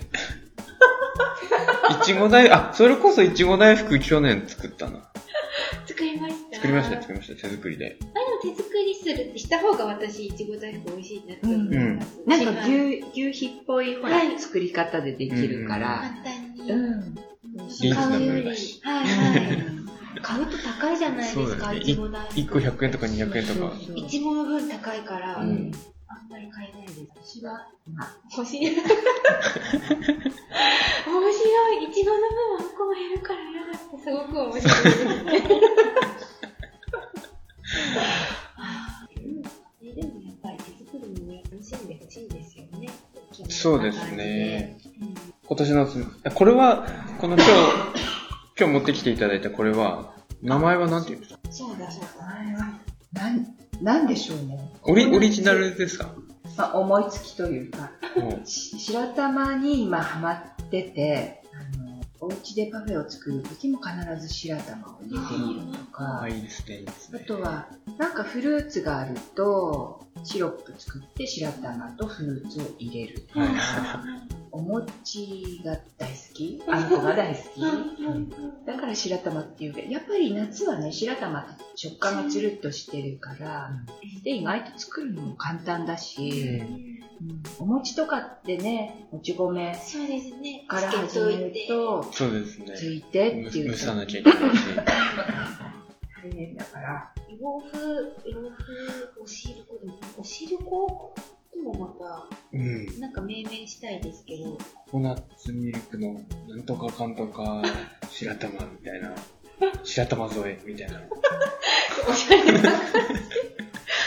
[2.00, 5.10] いちご大、あ、それこそいちご大福去年作ったな。
[5.86, 6.56] 作りました。
[6.56, 7.98] 作りました、あ作りました、手作りで。
[8.42, 12.20] 手作りするってした方が私、いちご大福美味しいなって思います。
[12.26, 16.02] なんか違う牛、牛皮っぽいほら、はい作り方でできるから。
[16.02, 16.70] 簡単に。
[16.70, 17.14] うん。
[17.94, 18.80] 買うよりルだし。
[18.82, 19.66] はいはい。
[20.22, 22.40] 買うと高いじゃないですか、いちご大福。
[22.40, 23.72] 1個100円とか200円とか。
[23.94, 25.70] いちごの分高いから、うあんん。
[26.30, 27.40] まり買えないです。
[27.40, 28.60] 私は、まあ、欲しい。
[28.66, 28.72] 面
[31.32, 31.84] 白い。
[31.84, 35.00] いちごの分はあんこが減るから嫌だってすごく面白いです
[37.76, 37.82] ね。
[38.56, 42.88] あーうんでもやっぱり手作りに楽しんでほしいですよね。
[43.48, 44.78] そうですね。
[45.00, 45.14] うん。
[45.46, 45.88] 今年の
[46.34, 46.86] これは、
[47.20, 47.50] この今日、
[48.58, 51.40] 今日持ってきていただいたこれは、名前は何て言うんですか？
[51.50, 53.20] そうだそうだ。
[53.20, 54.72] なん、なんでしょうね。
[54.82, 56.14] オリ、オリジナルですか？
[56.56, 57.90] まあ、思いつきというか、
[58.44, 61.39] 白玉に今ハマってて、
[62.20, 66.22] お家でパフェを作るときも必ず白玉を入れてみるとう、か。
[66.22, 67.24] あ、、いいですね、いいですあね。
[67.24, 67.68] とは、
[67.98, 73.26] なんかフルーツがあると、シロップ作って白玉とフルーツを入れる。
[73.32, 73.48] はい。
[74.52, 76.62] お餅が大好き。
[76.68, 78.66] あんこが大好き。
[78.66, 83.70] だから白玉っていうけど、やっぱり夏はね、白玉って食感がつるっとしてるから、
[84.24, 86.62] で、意外と作るのも簡単だし、
[87.58, 90.64] お餅とかってね、もち米そうですね。
[90.66, 91.66] から始めるといて。
[91.68, 92.74] と、そうですね。
[92.76, 94.62] ついてっていう蒸さとなきゃいけないし。
[96.22, 97.78] 大変だから、洋風、
[98.30, 101.14] 洋風お汁粉でも、お汁粉
[101.52, 103.00] ともまた、うん。
[103.00, 104.58] なんか命名したいですけど、コ
[104.92, 107.62] コナッツミルクのなんとかかんとか
[108.10, 109.14] 白玉みたいな。
[109.84, 111.02] 白玉添えみたいな。
[112.08, 112.70] おしゃれな。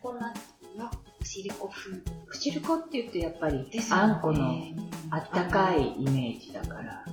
[0.01, 0.41] ココナッツ
[0.77, 0.89] の
[1.21, 2.01] おしるこ風。
[2.29, 4.55] おしるこって言ってやっぱりですよねあんこの
[5.11, 7.05] あったかいイメージだから。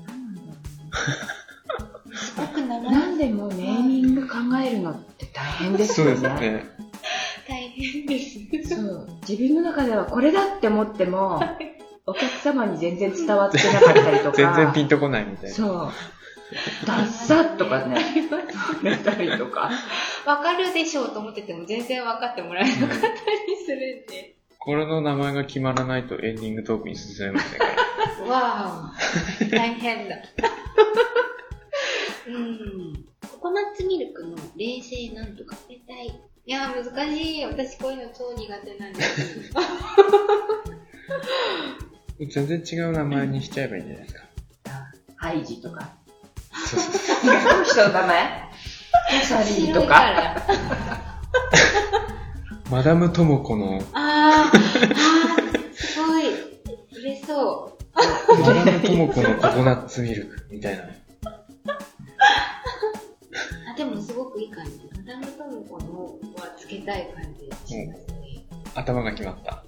[2.14, 6.20] すごく名前なんでもネーミング考えるのって大変ですそうよね。
[6.20, 6.64] ですね。
[7.48, 8.18] 大変で
[8.64, 8.74] す。
[8.76, 11.40] そう自分の中ではこれだって思っても、
[12.06, 14.36] お客様に全然伝わってなかったりとか。
[14.36, 15.56] 全然ピンとこないみたいな。
[15.56, 15.92] そう。
[16.86, 18.00] ダッサッとかね、
[18.82, 19.70] 寝たりとか。
[20.24, 23.12] わかるでしょうと思ってても全然分かってもらえなかったり
[23.64, 24.36] するんで。
[24.58, 27.74] これの名前が決まらないとエンディングトークに進めませんから。
[28.26, 30.16] わー大変だ。
[32.26, 33.04] うん。
[33.30, 36.06] ココナッツミルクの冷製なんとか冷たい。
[36.46, 37.44] いやー難しい。
[37.44, 39.40] 私こういうの超苦手なんです。
[42.30, 44.24] 全然違う名前にしちゃえばいいんじゃないですか。
[45.16, 46.03] ハイジとか。
[46.54, 48.44] そうそうそうこの人の名前
[49.22, 50.36] サリーとか。
[52.70, 56.24] マダムトモコの、あー、あー、すごい。
[56.98, 58.40] 嬉しそう。
[58.40, 60.84] マダムトモコのココナッツミルクみたいな。
[63.72, 64.80] あ、でもすごくいい感じ。
[64.96, 67.50] マダムトムコのはつけたい感じし
[67.86, 68.46] ますね。
[68.74, 69.62] 頭が決まった。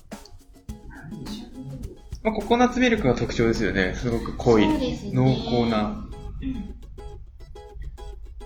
[2.22, 3.94] まあ、ココナッツミルクが特徴ですよね。
[3.94, 6.08] すごく濃い、ね濃厚な。
[6.40, 6.75] うん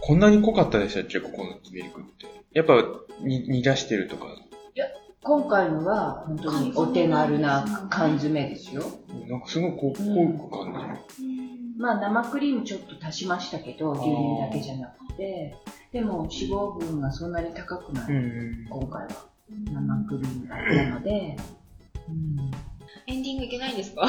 [0.03, 2.27] こんなに濃かったでしたっけ、ココナッツミルクって。
[2.53, 2.75] やっぱ、
[3.23, 4.27] に煮出してるとか。
[5.23, 8.83] 今回のは本当にお手軽な缶詰ですよ。
[9.29, 10.73] なんかすごい濃く感
[11.77, 15.55] まあ生クリームちょっと足しましたけど、牛乳だけじゃなくて、
[15.93, 18.07] でも脂肪分がそんなに高くない。
[18.07, 18.19] じる。
[18.19, 18.67] うん。
[18.71, 19.09] 今回は
[19.73, 21.37] 生クリームだけなので、
[22.09, 22.51] うん
[23.07, 24.07] エンディングいけないんですか？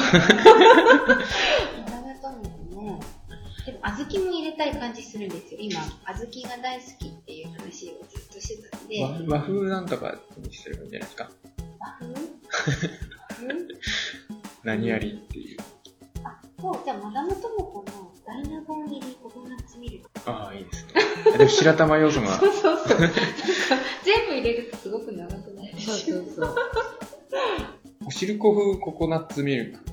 [3.66, 5.60] でも小豆も入れたい感じするんですよ。
[5.60, 9.26] 今、小豆が大好きっていう話をずっとしてたんで。
[9.28, 11.30] 和和風なんとかにすればいいんじゃないですか。
[11.78, 12.12] 和風？
[14.64, 15.58] 何やりっていう。
[16.24, 20.10] あ、そう、じゃあマダムトモコのダイナゴン入りココナッツミルク。
[20.26, 21.38] ああ、いいですね。
[21.38, 22.28] でも白玉要素が。
[22.38, 22.98] そうそうそう。
[24.04, 26.56] 全部入れるとすごく長くないそうそうそう。
[28.06, 29.91] おしるこ風ココナッツミルク。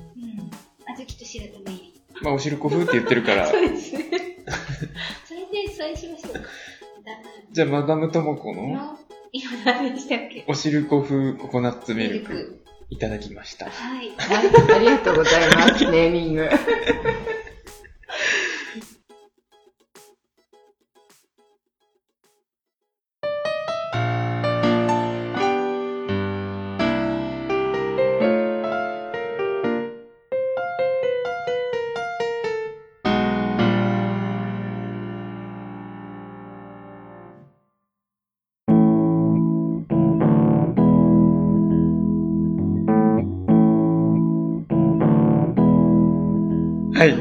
[2.22, 4.04] まあ、おしるこ風って言ってるから、 そうですね。
[5.26, 6.40] それで、それしましょうか。
[6.40, 6.46] だ
[7.52, 8.98] じゃあ、マダムトモコのの、
[9.32, 10.44] 今何でしたっけ？
[10.48, 12.64] おしるこ風ココナッツミルクミルク。
[12.90, 13.66] いただきました。
[13.66, 14.10] はい。
[14.16, 16.48] はい、ありがとうございます、ネーミング。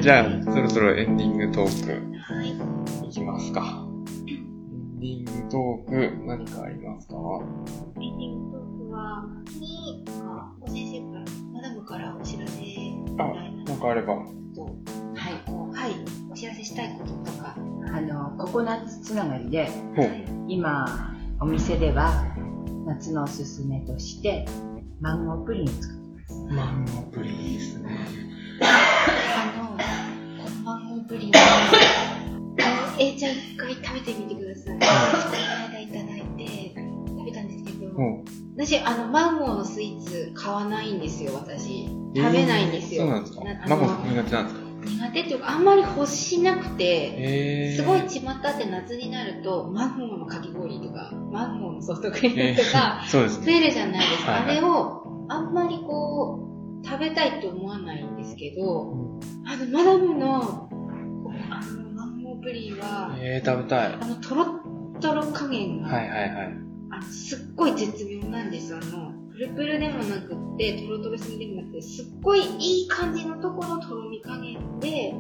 [0.02, 2.54] じゃあ、そろそろエンディングトーはい。
[3.02, 3.86] クいきますか。
[4.28, 7.16] エンディングトーク、何かありますか？
[8.00, 9.26] エンディングトークは、
[9.60, 14.16] に、あ、お先生から、マダムからお知らせみたあいな、なんかあれば。
[14.16, 14.26] はい。
[14.56, 15.92] こうはい、
[16.32, 17.56] お知らせしたいこととか。
[17.58, 19.70] あの、ココナッツつながりで。
[20.48, 22.24] 今、お店では、
[22.86, 24.46] 夏のおすすめとして、
[25.02, 26.56] マンゴープリンを作ってます。
[26.56, 27.90] マンゴープリンですね。
[29.10, 31.32] あの、マンゴープリン
[33.00, 34.80] えー、じゃあ一回食べてみてください。
[34.80, 36.74] この間いただいて、
[37.08, 38.24] 食べたんですけど、ほう。
[38.58, 41.88] 私、あの、マンゴーのスイーツ買わないんですよ、私。
[42.16, 43.04] 食べないんですよ。
[43.04, 43.44] そうなんですか？
[43.46, 44.70] なマンゴー苦手なんですか？
[44.80, 46.84] 苦手っていうか、あんまり欲しなくて、
[47.18, 47.82] えー。
[47.82, 53.46] すごい巷って夏になると、マンゴーのかき氷とか、マンゴーのソフトクリームとか、えーそうですね。
[53.46, 54.32] 増えるじゃないですか。
[54.32, 56.49] はいはいあれを、あんまりこう、
[56.84, 60.70] 食べたいと思わないんですけど、あの、マダムの、
[61.50, 63.94] あの、マンゴープリンは、えー、食べたい。
[64.00, 66.58] あの、とろっとろ加減が、はいはいはい。
[66.92, 68.74] あのすっごい絶妙なんです。
[68.76, 75.14] あの、プルプルでもなくって、とろとろすぎでもなくて、すっごいいい感じのところのとろみ加減で、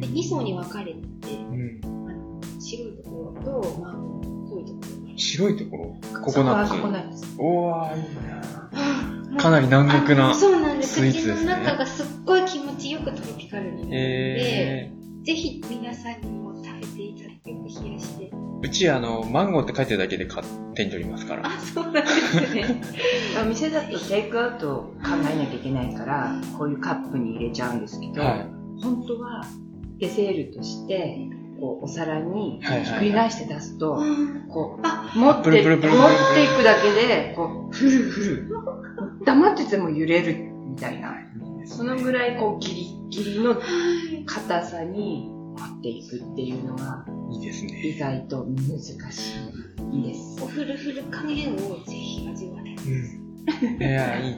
[0.00, 1.80] で、2層に分かれてて、うん。
[1.84, 6.20] あの、白いところと、マンゴーの濃いところが白いところ？
[6.22, 7.26] ココナッツココナッツ。
[7.38, 11.00] おー、いいなもうかなり南国なあそうなんです。
[11.00, 14.92] スイーツですね口の中がすっごい気持ちよくトロピカルになるので、え
[15.24, 18.30] ぜひ皆さんにも食べていただいて、よく冷やして。
[18.32, 20.42] ー、うちあの、マンゴーって書いてるだけで買
[20.74, 21.46] 手に取りますから。
[21.46, 22.82] あ、そうなんですね。
[23.42, 28.46] お店だとテイクアウトを考えなきゃいけないから、こういうカップに入れちゃうんですけど、はい。
[28.82, 29.44] 本当は
[29.98, 31.28] デセールとして、
[31.60, 38.48] こうお皿にはいはいひっくり返して出すと、うんこう、あ、持って、持っていくだけで、こう、ふるふる。
[39.24, 41.14] 黙ってても揺れるみたいな。
[41.66, 44.24] そのぐらいこうギリギリのはい。
[44.24, 47.96] 硬さに持っていくっていうのがいいです意ね。
[47.98, 48.78] 外と難
[49.12, 49.34] し
[49.92, 50.42] いです。
[50.42, 52.76] おフルフル加減をぜひ味わい。
[53.68, 53.82] うん。
[53.82, 54.36] いや、いい。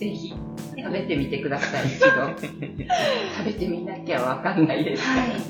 [0.00, 0.40] ぜひ食
[0.92, 2.06] べてみてください、 一度。
[2.38, 2.48] 食
[3.44, 5.22] べてみなきゃわかんないですから。
[5.22, 5.30] はい。
[5.30, 5.40] はい。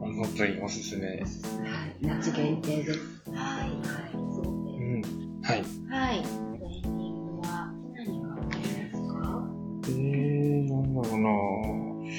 [0.00, 1.42] 本当におすすめです。
[1.58, 1.68] はい、
[2.06, 3.00] 夏限定です。
[3.32, 3.70] はい。
[4.14, 4.66] そうう
[5.02, 5.10] です。
[5.10, 5.40] ん。
[5.42, 5.64] はい。
[5.88, 6.18] はい。
[6.18, 8.60] エンディングは何かあり
[8.92, 9.16] ますか？
[9.88, 11.28] えー、なんだろうな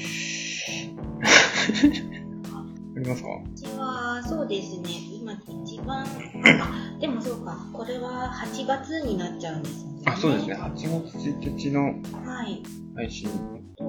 [2.96, 3.30] ありますか？
[3.30, 4.90] うちは、そうですね、
[5.28, 10.04] 今一番、あ、でもそうか、これは8月になっちゃうんですよね。
[10.06, 10.56] あ、そうですね。。
[10.56, 12.64] 8月1日のはい。
[12.96, 13.30] 配信。
[13.78, 13.84] と、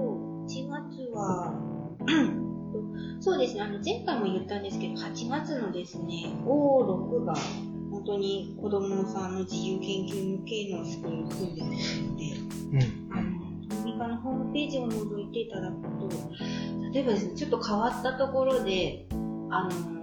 [0.49, 1.55] 1月は、
[3.21, 7.35] そうですね、あの、前回も言ったんですけど、8月のですね、5、6が、
[7.93, 12.25] 本当に子供さんの自由研究向けのスクール組んでますので、
[12.73, 13.17] うん。
[13.17, 16.09] あの、トミカのホームページを覗いていただくと、
[16.93, 19.07] 例えばですね、ちょっと変わったところで、
[19.51, 19.99] あのー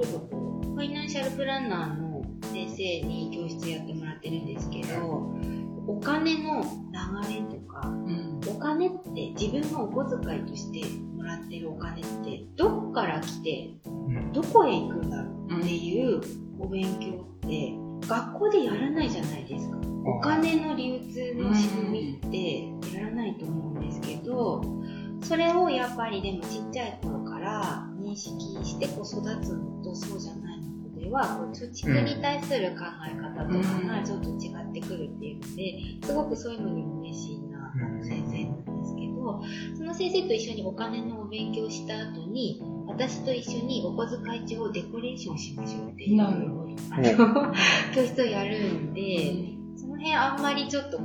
[0.00, 0.39] ちょっとこう、
[0.80, 2.24] ファイナンシャルプランナーの
[2.54, 5.30] 先生に教室やってもらってるんですけど、
[5.86, 8.40] お金の流れとか、うん。
[8.48, 10.82] お金って自分のお小遣いとして
[11.14, 14.32] もらってるお金ってどこから来てうん。
[14.32, 16.18] どこへ行くんだろうっていう
[16.58, 17.74] お勉強って
[18.08, 19.76] 学校でやらないじゃないですか。
[20.06, 24.62] お金の流通の仕組みってやらないと思うんですけど、
[25.20, 30.49] それをやっぱりでもちっちゃい頃から認識してこう育つのとそうじゃない
[31.10, 39.42] は、貯蓄に対する考え方とかがちょっと違ってくるっていうので、すごくそういうのにも熱心な先生なんですけど、
[39.76, 46.20] その先生と一緒にお金のお勉強した後に、私と一緒にお小遣い帳をデコレーションしましょうっていう。
[47.94, 50.98] 教室をやるんで、その辺あんまりちょっと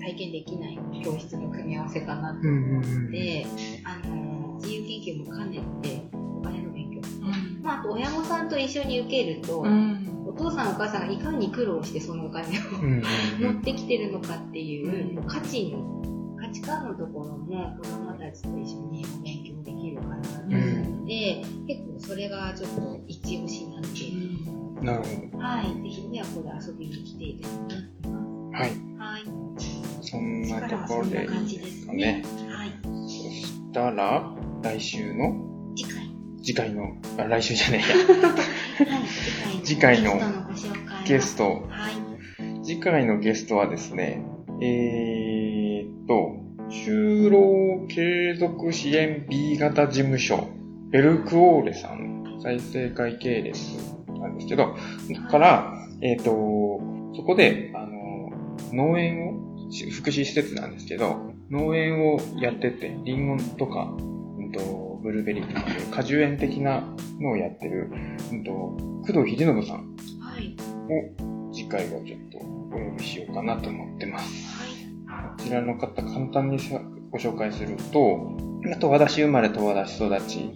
[0.00, 3.10] 体験できない教室の組み合わせかなと思っうん。
[3.10, 3.46] て、
[3.84, 6.15] あの自由研究も兼ねて
[7.66, 10.24] まあ、あと親御さんと一緒に受けると、うん。
[10.28, 13.02] お父さんお母さんがいかに苦労してそのお金をうんうん
[13.54, 16.02] 持ってきてるのかっていう価値の
[16.38, 20.60] 価値観のところも子供たちと一緒にお勉強できるかなと思う
[21.00, 24.84] ので、結構それがちょっと一押しなんで、うん。
[24.84, 25.02] なる
[25.32, 28.62] ほはい、ぜひ親子で遊びに来ていただきたいと思いまど。
[28.62, 28.70] はい。
[28.70, 28.78] す。
[28.98, 29.22] はい。
[30.02, 32.24] そんなところでいそんな感じいですかねね。。
[32.48, 32.70] はい。
[32.82, 35.34] そしたら、来週の？
[35.74, 36.05] 次回。
[36.46, 37.84] 次回の、あ、来週じゃねは
[39.52, 39.66] い。
[39.66, 40.12] 次回の
[41.04, 42.64] ゲストはい。
[42.64, 44.24] 次回のゲストはですね、
[44.62, 46.36] えーっと、
[46.70, 50.48] 就労継続支援 B 型事務所、
[50.92, 53.58] ベルクオーレさん、再生会系列
[54.06, 54.76] なんですけど、
[55.10, 56.30] だから、えーっと、
[57.16, 58.30] そこで、あの、
[58.72, 66.82] 農園を、し福祉施設なんですけど、農園をやってて、リンゴとか、うんと、ブルーベリーとかいう果樹園的な
[67.20, 67.92] のをやってる、
[68.32, 70.56] うんと、工藤秀信さんはい。
[70.90, 74.46] を次回はちょっとお呼びしようかなと思ってます。
[75.06, 75.38] はい。
[75.38, 76.80] こちらの方簡単にさ
[77.10, 78.36] ご紹介すると、
[78.80, 80.50] 十和田市生まれ十和田市育ち。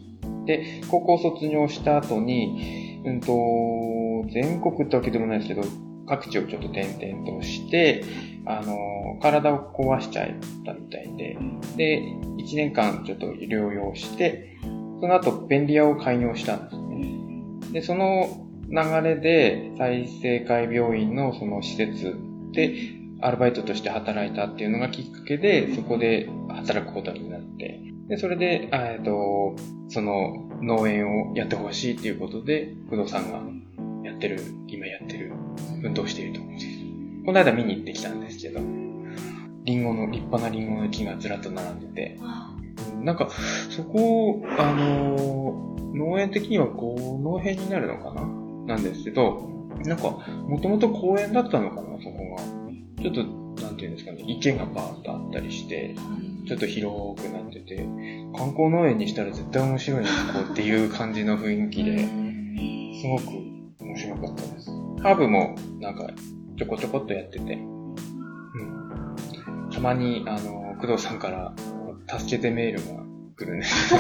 [0.47, 5.63] で、高校卒業した後に、うんと、全国ってわけでもないですけど、
[6.09, 8.03] 各地をちょっと転々として、
[8.45, 10.29] あの、体を壊しちゃっ
[10.65, 11.39] たみたいで、
[11.77, 14.59] で、1年間ちょっと療養して、
[15.01, 17.73] その後便利屋を開業したんですね。
[17.73, 22.17] で、その流れで、再生会病院のその施設
[22.53, 22.75] で、
[23.23, 29.57] アルバイトとして働いたっていうのがきっかけで、そこで働くことになって、で、それで、えっと、
[29.89, 33.41] その農園をやってほしいっていうことで、工藤さんが
[34.09, 35.33] やってる、今やってる、
[35.83, 36.67] 運動していると思うんです。
[37.27, 38.61] この間見に行ってきたんですけど、
[39.65, 42.55] リンゴの、立派なリンゴの木がずらっと並んでて、あ。
[43.03, 43.29] なんか、
[43.71, 48.23] そこ、あのー農園的にはこの辺になるのかな？
[48.77, 49.51] なんですけど、
[49.85, 50.11] なんか、
[50.47, 51.99] もともと公園だったのかな？
[52.01, 53.03] そこが。
[53.03, 53.25] ちょっと、
[53.65, 55.97] なんていうんですかね、池がバーッとあったりして、
[56.47, 57.77] ちょっと広くなってて、
[58.37, 61.99] 観光農園にしたら絶対面白いな、ここっていう感じの雰囲気で、
[63.01, 63.35] すごく
[63.81, 64.71] 面白かったです。
[65.03, 66.09] ハーブも、なんか、
[66.57, 67.80] ちょこちょこっとやってて、うん。
[69.73, 71.55] たまに、あの、工藤さんから、
[72.19, 73.03] 助けてメールが
[73.37, 73.95] 来るんです。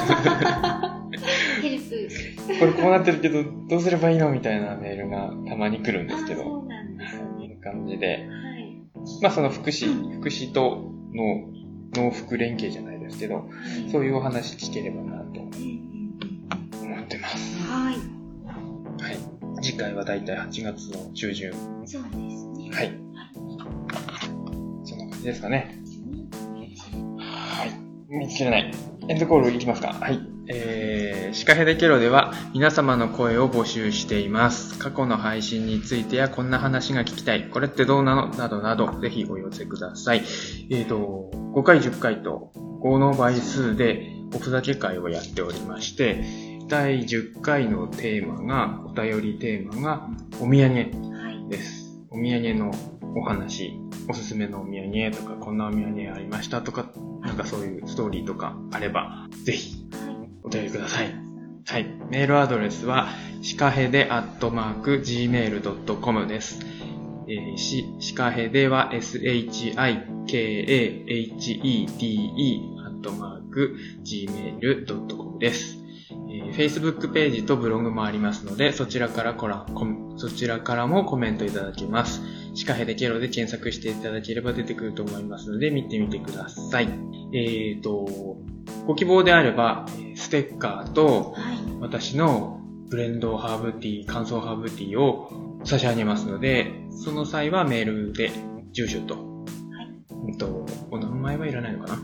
[1.63, 2.59] ヘルプ。
[2.59, 7.57] これこうなってるけど、どうすればいいのみたいなメールがたまに来るんですけあど、そうなんですこういね。
[7.59, 8.83] う感じで、はい。
[9.23, 9.87] まあその福祉、
[10.19, 13.49] 福祉との農福連携じゃないですけど、
[13.93, 15.51] そういうお話聞ければなと思
[17.03, 17.63] ってます。
[17.63, 17.95] はい。
[19.03, 19.63] はい。
[19.63, 21.53] 次回はだいたい8月の中旬。
[21.87, 22.71] そうですね。
[22.73, 24.30] はい。
[25.21, 25.79] じですかね。
[27.19, 28.15] はい。
[28.15, 28.75] 見つけれない。
[29.09, 29.93] エンドコールいきますか。
[29.93, 30.21] はい。
[30.53, 34.79] えー、シカヘデケロでは皆様の声を募集しています。
[34.79, 37.49] 過去の配信についてやこんな話が聞きたい。
[37.51, 38.29] これってどうなの？
[38.35, 40.23] などなど、ぜひお寄せください。
[40.71, 42.53] えーと、5回、10回と
[42.83, 46.25] 5の倍数でおふざけ会をやっておりまして、
[46.69, 50.09] 第10回のテーマが、お便りテーマが、
[50.41, 50.75] お土産
[51.13, 51.49] はい。
[51.49, 52.01] です。
[52.11, 52.73] お土産の
[53.17, 56.91] お話、おすすめのお土産とか、こんなお土産ありましたとか、
[57.23, 59.87] なんかそういうストーリーとかあれば、ぜひ
[60.43, 61.15] お便りください。
[61.67, 61.87] はい。
[62.11, 63.09] メールアドレスは、
[63.43, 66.59] シカヘデアットマーク gmail.com です。
[67.29, 69.85] えーし、シカヘデは shikahede ア
[72.91, 75.79] ットマーク gmail.com です。
[76.29, 79.65] えー Facebook ページとブログもありますので、そちらからコラ
[80.17, 82.21] そちらからもコメントいただけます。
[82.55, 86.89] シカヘデケロで検索していただければ出てくると思いますので、見てみてください。
[87.33, 88.37] えーと、
[88.87, 91.59] ご希望であれば、えーステッカーとはい。
[91.81, 98.31] 私のブレンドハーブティー、乾燥ハーブティーを差し上げますので、その際はメールで
[98.73, 99.47] 住所と、
[100.11, 102.03] うんと、お名前はいらないのかな？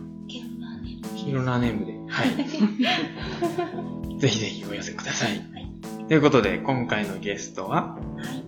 [1.16, 1.92] ヒロナーネームで。
[2.08, 2.28] はい。
[4.18, 5.30] ぜひぜひお寄せください。
[5.30, 5.66] はい
[6.08, 7.98] ということで、今回のゲストは、は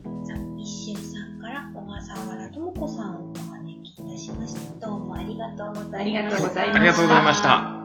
[0.04, 0.07] い。
[2.78, 4.86] 子さんをお招きいたしました。
[4.86, 5.98] どうもありがとうございました。
[5.98, 7.48] ありがとうございましたありがとうございました。
[7.48, 7.78] は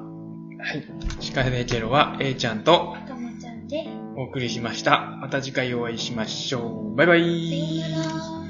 [0.73, 1.23] い。
[1.23, 5.17] シカヘデケロは A ちゃんとともちゃんで、お送りしました。
[5.19, 6.95] また次回お会いしましょう。
[6.95, 7.79] バイバイ。
[7.81, 8.42] さようなら。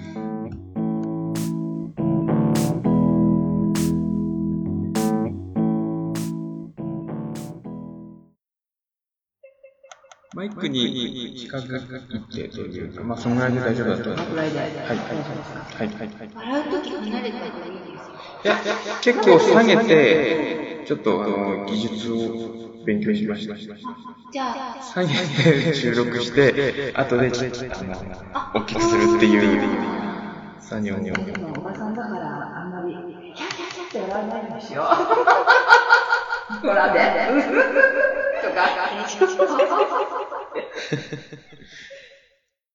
[10.43, 11.77] マイクに近づ
[12.09, 14.29] いてというか、まあ、そのぐらいで大丈夫だと思います。
[14.29, 14.97] これではい、はい、はい、
[15.77, 16.29] はい、はい。
[16.35, 18.15] 笑うとき離れた方がいいですよ。
[18.43, 18.57] いや、
[19.01, 23.55] 結構下げて、ちょっとあの、技術を勉強しました。
[23.55, 27.95] じゃあ、下げて収録して、後でちょっと、あの、
[28.55, 29.61] 大きくするっていう
[30.59, 31.05] 作業に。
[31.05, 32.93] でもおばさんだからあんまり
[33.33, 38.22] キャッキャッキャッって笑わないんですよほらね
[38.53, 41.37] 嘎嘎哈哈哈哈哈哈哈哈